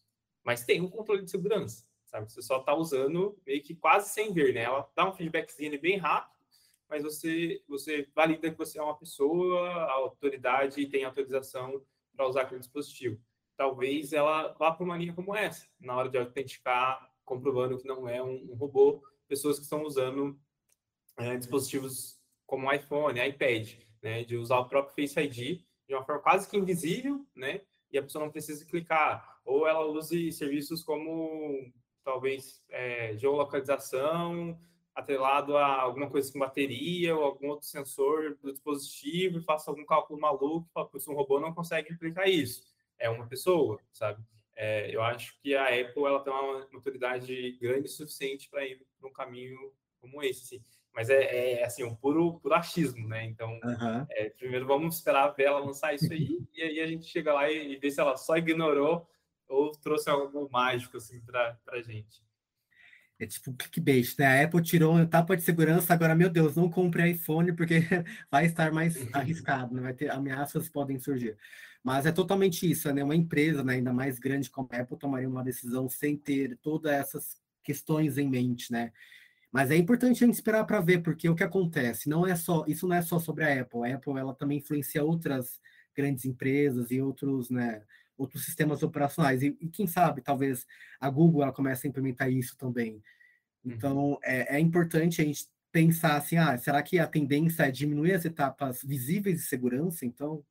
mas 0.44 0.64
tem 0.64 0.82
um 0.82 0.90
controle 0.90 1.24
de 1.24 1.32
segurança, 1.32 1.86
sabe? 2.06 2.32
Você 2.32 2.42
só 2.42 2.60
está 2.60 2.76
usando 2.76 3.38
meio 3.46 3.62
que 3.64 3.76
quase 3.76 4.14
sem 4.14 4.32
ver, 4.32 4.54
né? 4.54 4.62
Ela 4.62 4.88
dá 4.96 5.10
um 5.10 5.14
feedbackzinho 5.14 5.80
bem 5.82 5.98
rápido 5.98 6.37
mas 6.90 7.04
você, 7.04 7.62
você 7.68 8.08
valida 8.16 8.50
que 8.50 8.58
você 8.58 8.80
é 8.80 8.84
uma 8.84 8.98
pessoa, 8.98 9.70
a 9.70 9.92
autoridade 9.94 10.88
tem 10.88 11.04
autorização 11.04 11.82
para 12.16 12.28
usar 12.28 12.42
aquele 12.42 12.60
dispositivo. 12.60 13.20
Talvez 13.56 14.14
ela 14.14 14.54
vá 14.54 14.72
para 14.72 14.84
uma 14.84 14.98
linha 14.98 15.14
como 15.14 15.36
essa, 15.36 15.68
na 15.80 15.96
hora 15.96 16.10
de 16.10 16.18
autenticar, 16.18 17.12
comprovando 17.26 17.78
que 17.78 17.88
não 17.88 18.08
é 18.08 18.22
um, 18.22 18.52
um 18.52 18.56
robô, 18.56 19.04
pessoas 19.28 19.58
que 19.58 19.64
estão 19.64 19.84
usando 19.84 20.40
é, 21.18 21.36
dispositivos 21.36 22.18
como 22.46 22.72
iPhone, 22.72 23.20
iPad, 23.20 23.74
né, 24.02 24.24
de 24.24 24.38
usar 24.38 24.60
o 24.60 24.70
próprio 24.70 24.96
Face 24.96 25.20
ID 25.20 25.62
de 25.88 25.94
uma 25.96 26.04
forma 26.04 26.22
quase 26.22 26.50
que 26.50 26.58
invisível, 26.58 27.26
né, 27.36 27.62
e 27.92 27.98
a 27.98 28.04
pessoa 28.04 28.24
não 28.24 28.32
precisa 28.32 28.66
clicar, 28.66 29.40
ou 29.46 29.68
ela 29.68 29.86
use 29.86 30.32
serviços 30.32 30.84
como 30.84 31.72
talvez 32.04 32.64
é, 32.70 33.16
geolocalização, 33.18 34.58
atrelado 34.98 35.56
a 35.56 35.80
alguma 35.80 36.10
coisa 36.10 36.34
com 36.34 36.40
bateria 36.40 37.16
ou 37.16 37.24
algum 37.24 37.50
outro 37.50 37.68
sensor 37.68 38.36
do 38.42 38.52
dispositivo 38.52 39.38
e 39.38 39.44
faça 39.44 39.70
algum 39.70 39.86
cálculo 39.86 40.20
maluco, 40.20 40.68
porque 40.74 41.12
um 41.12 41.14
robô 41.14 41.40
não 41.40 41.54
consegue 41.54 41.92
replicar 41.92 42.28
isso. 42.28 42.64
É 42.98 43.08
uma 43.08 43.28
pessoa, 43.28 43.80
sabe? 43.94 44.24
É, 44.56 44.94
eu 44.94 45.04
acho 45.04 45.40
que 45.40 45.56
a 45.56 45.66
Apple 45.66 46.04
ela 46.04 46.20
tem 46.24 46.34
uma 46.34 46.68
maturidade 46.74 47.52
grande 47.62 47.86
o 47.86 47.92
suficiente 47.92 48.50
para 48.50 48.66
ir 48.66 48.84
para 49.00 49.08
um 49.08 49.14
caminho 49.14 49.72
como 50.02 50.24
esse. 50.24 50.56
Assim. 50.56 50.64
Mas 50.92 51.12
é, 51.12 51.60
é, 51.60 51.64
assim, 51.64 51.84
um 51.84 51.96
puro, 51.96 52.40
puro 52.40 52.56
achismo, 52.56 53.08
né? 53.08 53.24
Então, 53.24 53.52
uhum. 53.64 54.06
é, 54.10 54.32
primeiro 54.32 54.66
vamos 54.66 54.96
esperar 54.96 55.28
ver 55.28 55.44
ela 55.44 55.60
lançar 55.60 55.94
isso 55.94 56.12
aí, 56.12 56.40
e 56.56 56.64
aí 56.64 56.80
a 56.80 56.88
gente 56.88 57.06
chega 57.06 57.36
lá 57.36 57.52
e, 57.52 57.74
e 57.74 57.78
vê 57.78 57.92
se 57.92 58.02
ela 58.02 58.18
só 58.18 58.36
ignorou 58.36 59.08
ou 59.48 59.72
trouxe 59.74 60.10
algo 60.10 60.50
mágico 60.52 60.98
assim 60.98 61.22
para 61.22 61.56
a 61.70 61.82
gente. 61.84 62.27
É 63.20 63.26
tipo 63.26 63.52
clickbait, 63.54 64.16
né? 64.20 64.26
A 64.26 64.46
Apple 64.46 64.62
tirou 64.62 64.96
a 64.96 65.06
tapa 65.06 65.36
de 65.36 65.42
segurança, 65.42 65.92
agora, 65.92 66.14
meu 66.14 66.30
Deus, 66.30 66.56
não 66.56 66.70
compre 66.70 67.10
iPhone 67.12 67.52
porque 67.54 67.80
vai 68.30 68.46
estar 68.46 68.72
mais 68.72 68.96
arriscado, 69.14 69.74
né? 69.74 69.82
vai 69.82 69.94
ter 69.94 70.12
ameaças 70.12 70.70
podem 70.70 71.00
surgir. 71.00 71.36
Mas 71.84 72.06
é 72.06 72.12
totalmente 72.12 72.70
isso, 72.70 72.92
né? 72.94 73.04
Uma 73.04 73.16
empresa, 73.16 73.64
né, 73.64 73.76
ainda 73.76 73.94
mais 73.94 74.20
grande 74.20 74.50
como 74.50 74.68
a 74.72 74.78
Apple, 74.82 74.98
tomaria 74.98 75.28
uma 75.28 75.44
decisão 75.44 75.90
sem 75.90 76.18
ter 76.18 76.58
todas 76.62 76.92
essas 76.92 77.42
questões 77.64 78.18
em 78.18 78.30
mente, 78.30 78.72
né? 78.72 78.92
Mas 79.52 79.72
é 79.72 79.78
importante 79.78 80.24
a 80.24 80.28
gente 80.28 80.36
esperar 80.36 80.66
para 80.66 80.82
ver, 80.82 81.02
porque 81.02 81.30
o 81.30 81.36
que 81.36 81.44
acontece 81.44 82.10
não 82.10 82.28
é 82.28 82.36
só 82.36 82.66
isso 82.68 82.88
não 82.88 82.96
é 82.96 83.02
só 83.02 83.20
sobre 83.20 83.46
a 83.46 83.62
Apple. 83.62 83.84
A 83.84 83.96
Apple 83.96 84.18
ela 84.18 84.36
também 84.36 84.60
influencia 84.60 85.04
outras 85.04 85.60
grandes 85.96 86.26
empresas 86.26 86.92
e 86.92 87.02
outros, 87.02 87.50
né, 87.50 87.82
outros 88.18 88.46
sistemas 88.46 88.84
operacionais. 88.84 89.44
E, 89.44 89.58
e, 89.62 89.70
quem 89.70 89.88
sabe, 89.88 90.22
talvez 90.22 90.66
a 91.00 91.10
Google 91.10 91.44
ela 91.44 91.52
comece 91.52 91.88
a 91.88 91.90
implementar 91.90 92.32
isso 92.32 92.58
também. 92.58 93.02
Então, 93.64 94.12
uhum. 94.12 94.20
é, 94.24 94.58
é, 94.58 94.60
importante 94.60 95.22
a 95.22 95.26
gente 95.26 95.48
pensar 95.72 96.18
assim, 96.18 96.38
ah, 96.38 96.58
será 96.58 96.82
que 96.82 96.98
a 97.00 97.08
tendência 97.08 97.64
é 97.64 97.72
diminuir 97.72 98.14
as 98.14 98.26
etapas 98.26 98.82
visíveis 98.82 99.38
de 99.38 99.44
segurança? 99.44 100.06
Então, 100.06 100.44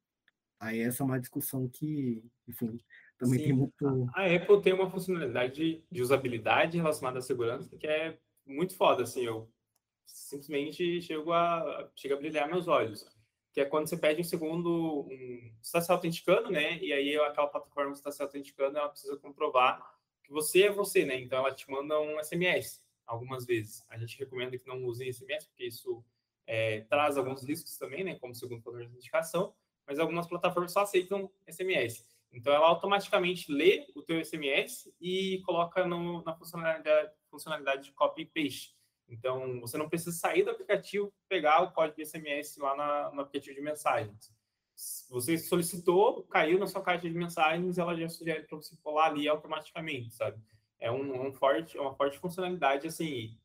aí 0.61 0.81
essa 0.81 1.03
é 1.03 1.07
uma 1.07 1.19
discussão 1.19 1.69
que, 1.69 2.23
enfim, 2.47 2.79
também 3.19 3.39
Sim. 3.39 3.45
tem 3.45 3.53
muito... 3.55 4.11
A 4.15 4.27
Apple 4.27 4.63
tem 4.63 4.73
uma 4.73 4.91
funcionalidade 4.91 5.83
de 5.91 6.03
usabilidade 6.03 6.77
relacionada 6.77 7.19
à 7.19 7.23
segurança 7.23 7.77
que 7.77 7.87
é 7.87 8.19
muito 8.47 8.77
foda, 8.77 9.03
assim, 9.03 9.25
eu 9.25 9.51
simplesmente 10.05 11.03
chego 11.03 11.33
a, 11.33 11.91
chego 11.97 12.15
a 12.15 12.19
brilhar 12.19 12.49
meus 12.49 12.69
olhos 12.69 13.16
que 13.57 13.63
é 13.63 13.65
quando 13.65 13.89
você 13.89 13.97
pede 13.97 14.21
um 14.21 14.25
segundo, 14.25 15.07
um, 15.11 15.51
está 15.63 15.81
se 15.81 15.91
autenticando, 15.91 16.51
né? 16.51 16.77
E 16.77 16.93
aí 16.93 17.17
aquela 17.17 17.47
plataforma 17.47 17.93
que 17.93 17.97
está 17.97 18.13
se 18.13 18.21
autenticando, 18.21 18.77
ela 18.77 18.91
precisa 18.91 19.17
comprovar 19.17 19.99
que 20.23 20.31
você 20.31 20.65
é 20.65 20.71
você, 20.71 21.07
né? 21.07 21.19
Então 21.19 21.39
ela 21.39 21.55
te 21.55 21.71
manda 21.71 21.99
um 21.99 22.23
SMS 22.23 22.85
algumas 23.07 23.47
vezes. 23.47 23.83
A 23.89 23.97
gente 23.97 24.19
recomenda 24.19 24.59
que 24.59 24.69
não 24.69 24.85
usem 24.85 25.11
SMS, 25.11 25.47
porque 25.47 25.65
isso 25.65 26.05
é, 26.47 26.83
traz 26.83 27.17
alguns 27.17 27.43
riscos 27.49 27.79
também, 27.79 28.05
né? 28.05 28.17
Como 28.17 28.35
segundo 28.35 28.61
fator 28.61 28.81
de 28.81 28.89
autenticação, 28.89 29.55
mas 29.87 29.99
algumas 29.99 30.27
plataformas 30.27 30.73
só 30.73 30.81
aceitam 30.81 31.33
SMS. 31.49 32.05
Então 32.31 32.53
ela 32.53 32.67
automaticamente 32.67 33.51
lê 33.51 33.87
o 33.95 34.03
teu 34.03 34.23
SMS 34.23 34.93
e 35.01 35.41
coloca 35.47 35.87
no, 35.87 36.23
na 36.25 36.35
funcionalidade, 36.35 37.11
funcionalidade 37.31 37.85
de 37.85 37.93
copy 37.93 38.21
e 38.21 38.27
paste. 38.27 38.76
Então, 39.09 39.61
você 39.61 39.79
não 39.79 39.89
precisa 39.89 40.13
sair 40.13 40.43
do 40.43 40.51
aplicativo, 40.51 41.13
pegar 41.29 41.63
o 41.63 41.73
código 41.73 41.97
de 41.97 42.07
SMS 42.07 42.57
lá 42.59 42.77
na, 42.77 43.11
no 43.13 43.21
aplicativo 43.21 43.55
de 43.55 43.63
mensagens. 43.63 44.35
Você 45.09 45.39
solicitou, 45.39 46.25
caiu 46.25 46.59
na 46.59 46.67
sua 46.67 46.83
caixa 46.83 47.09
de 47.09 47.15
mensagens, 47.15 47.79
ela 47.79 47.97
já 47.97 48.09
sugere 48.09 48.43
para 48.43 48.57
você 48.57 48.77
pular 48.83 49.07
ali 49.07 49.27
automaticamente, 49.27 50.15
sabe? 50.15 50.39
É 50.79 50.91
um, 50.91 51.29
um 51.29 51.33
forte, 51.33 51.79
uma 51.79 51.95
forte 51.95 52.19
funcionalidade, 52.19 52.87
assim, 52.87 53.39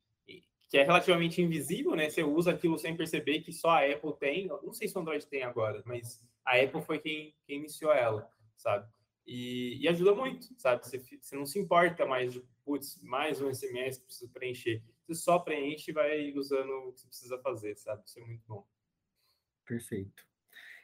que 0.71 0.77
é 0.77 0.83
relativamente 0.83 1.41
invisível, 1.41 1.95
né? 1.95 2.09
Você 2.09 2.23
usa 2.23 2.51
aquilo 2.51 2.77
sem 2.77 2.95
perceber 2.95 3.41
que 3.41 3.51
só 3.51 3.71
a 3.71 3.85
Apple 3.85 4.13
tem. 4.19 4.47
Não 4.47 4.73
sei 4.73 4.87
se 4.87 4.97
o 4.97 5.01
Android 5.01 5.25
tem 5.27 5.43
agora, 5.43 5.81
mas 5.85 6.21
a 6.45 6.57
Apple 6.57 6.81
foi 6.81 6.99
quem, 6.99 7.35
quem 7.45 7.59
iniciou 7.59 7.93
ela, 7.93 8.29
sabe? 8.57 8.89
E, 9.25 9.77
e 9.81 9.87
ajuda 9.87 10.15
muito, 10.15 10.47
sabe? 10.57 10.85
Você, 10.85 10.97
você 10.97 11.35
não 11.35 11.45
se 11.45 11.59
importa 11.59 12.05
mais 12.05 12.33
de, 12.33 12.43
putz, 12.65 13.01
mais 13.01 13.41
um 13.41 13.53
SMS 13.53 13.97
que 13.97 14.05
preciso 14.05 14.31
preencher 14.31 14.81
você 15.13 15.21
só 15.23 15.39
preenche 15.39 15.91
e 15.91 15.93
vai 15.93 16.31
usando 16.33 16.69
o 16.69 16.93
que 16.93 17.01
você 17.01 17.07
precisa 17.07 17.37
fazer, 17.39 17.75
sabe? 17.75 18.03
Isso 18.05 18.19
é 18.19 18.23
muito 18.23 18.43
bom. 18.47 18.65
Perfeito. 19.65 20.25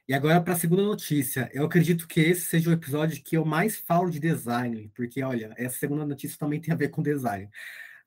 E 0.08 0.14
agora 0.14 0.42
para 0.42 0.54
a 0.54 0.58
segunda 0.58 0.84
notícia. 0.84 1.50
Eu 1.54 1.66
acredito 1.66 2.08
que 2.08 2.22
esse 2.22 2.42
seja 2.42 2.70
o 2.70 2.74
episódio 2.74 3.22
que 3.22 3.36
eu 3.36 3.44
mais 3.44 3.78
falo 3.78 4.10
de 4.10 4.20
design, 4.20 4.90
porque 4.96 5.22
olha, 5.22 5.54
essa 5.58 5.78
segunda 5.78 6.06
notícia 6.06 6.38
também 6.38 6.62
tem 6.62 6.74
a 6.74 6.78
ver 6.78 6.90
com 6.90 7.04
design. 7.04 7.50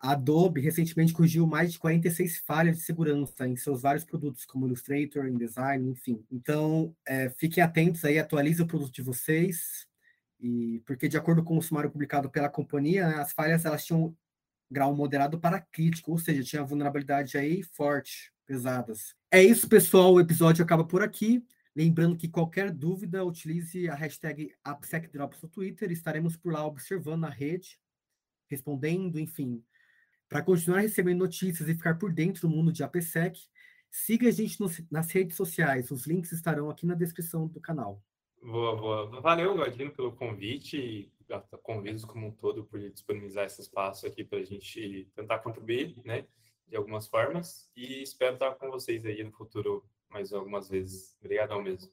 A 0.00 0.12
Adobe 0.12 0.62
recentemente 0.62 1.12
corrigiu 1.12 1.46
mais 1.46 1.72
de 1.72 1.78
46 1.78 2.38
falhas 2.38 2.78
de 2.78 2.84
segurança 2.84 3.46
em 3.46 3.54
seus 3.54 3.82
vários 3.82 4.02
produtos, 4.02 4.46
como 4.46 4.66
Illustrator, 4.66 5.26
InDesign, 5.26 5.90
enfim. 5.90 6.24
Então, 6.32 6.96
é, 7.06 7.28
fiquem 7.28 7.62
atentos 7.62 8.02
aí, 8.02 8.18
atualize 8.18 8.62
o 8.62 8.66
produto 8.66 8.92
de 8.92 9.02
vocês, 9.02 9.86
e 10.40 10.82
porque 10.86 11.06
de 11.06 11.18
acordo 11.18 11.44
com 11.44 11.58
o 11.58 11.62
sumário 11.62 11.90
publicado 11.90 12.30
pela 12.30 12.48
companhia, 12.48 13.20
as 13.20 13.32
falhas 13.32 13.66
elas 13.66 13.84
tinham 13.84 14.16
grau 14.70 14.94
moderado 14.94 15.38
para 15.38 15.60
crítico, 15.60 16.12
ou 16.12 16.18
seja, 16.18 16.44
tinha 16.44 16.64
vulnerabilidade 16.64 17.36
aí 17.36 17.62
forte, 17.62 18.32
pesadas. 18.46 19.14
É 19.30 19.42
isso, 19.42 19.68
pessoal, 19.68 20.14
o 20.14 20.20
episódio 20.20 20.64
acaba 20.64 20.84
por 20.84 21.02
aqui. 21.02 21.44
Lembrando 21.74 22.16
que 22.16 22.28
qualquer 22.28 22.70
dúvida, 22.70 23.24
utilize 23.24 23.88
a 23.88 23.94
hashtag 23.94 24.52
AppSecDrops 24.64 25.40
no 25.42 25.48
Twitter, 25.48 25.90
estaremos 25.90 26.36
por 26.36 26.52
lá 26.52 26.66
observando 26.66 27.24
a 27.24 27.30
rede, 27.30 27.78
respondendo, 28.48 29.18
enfim. 29.18 29.62
Para 30.28 30.42
continuar 30.42 30.80
recebendo 30.80 31.20
notícias 31.20 31.68
e 31.68 31.74
ficar 31.74 31.96
por 31.96 32.12
dentro 32.12 32.42
do 32.42 32.54
mundo 32.54 32.72
de 32.72 32.82
AppSec, 32.82 33.38
siga 33.90 34.28
a 34.28 34.32
gente 34.32 34.60
no, 34.60 34.68
nas 34.90 35.10
redes 35.10 35.36
sociais, 35.36 35.90
os 35.90 36.06
links 36.06 36.32
estarão 36.32 36.70
aqui 36.70 36.86
na 36.86 36.94
descrição 36.94 37.46
do 37.46 37.60
canal. 37.60 38.02
Boa, 38.42 38.76
boa. 38.76 39.20
Valeu, 39.20 39.54
Godinho, 39.54 39.92
pelo 39.92 40.12
convite 40.12 41.12
Tá 41.30 41.44
a 41.52 41.58
Convidos 41.58 42.04
como 42.04 42.26
um 42.26 42.32
todo 42.32 42.64
por 42.64 42.80
disponibilizar 42.80 43.44
esse 43.44 43.60
espaço 43.60 44.04
aqui 44.04 44.24
para 44.24 44.40
a 44.40 44.44
gente 44.44 45.08
tentar 45.14 45.38
contribuir, 45.38 45.96
né, 46.04 46.26
de 46.66 46.74
algumas 46.76 47.06
formas. 47.06 47.70
E 47.76 48.02
espero 48.02 48.34
estar 48.34 48.56
com 48.56 48.68
vocês 48.68 49.06
aí 49.06 49.22
no 49.22 49.30
futuro 49.30 49.88
mais 50.08 50.32
algumas 50.32 50.68
vezes. 50.68 51.16
Obrigadão 51.20 51.62
mesmo. 51.62 51.92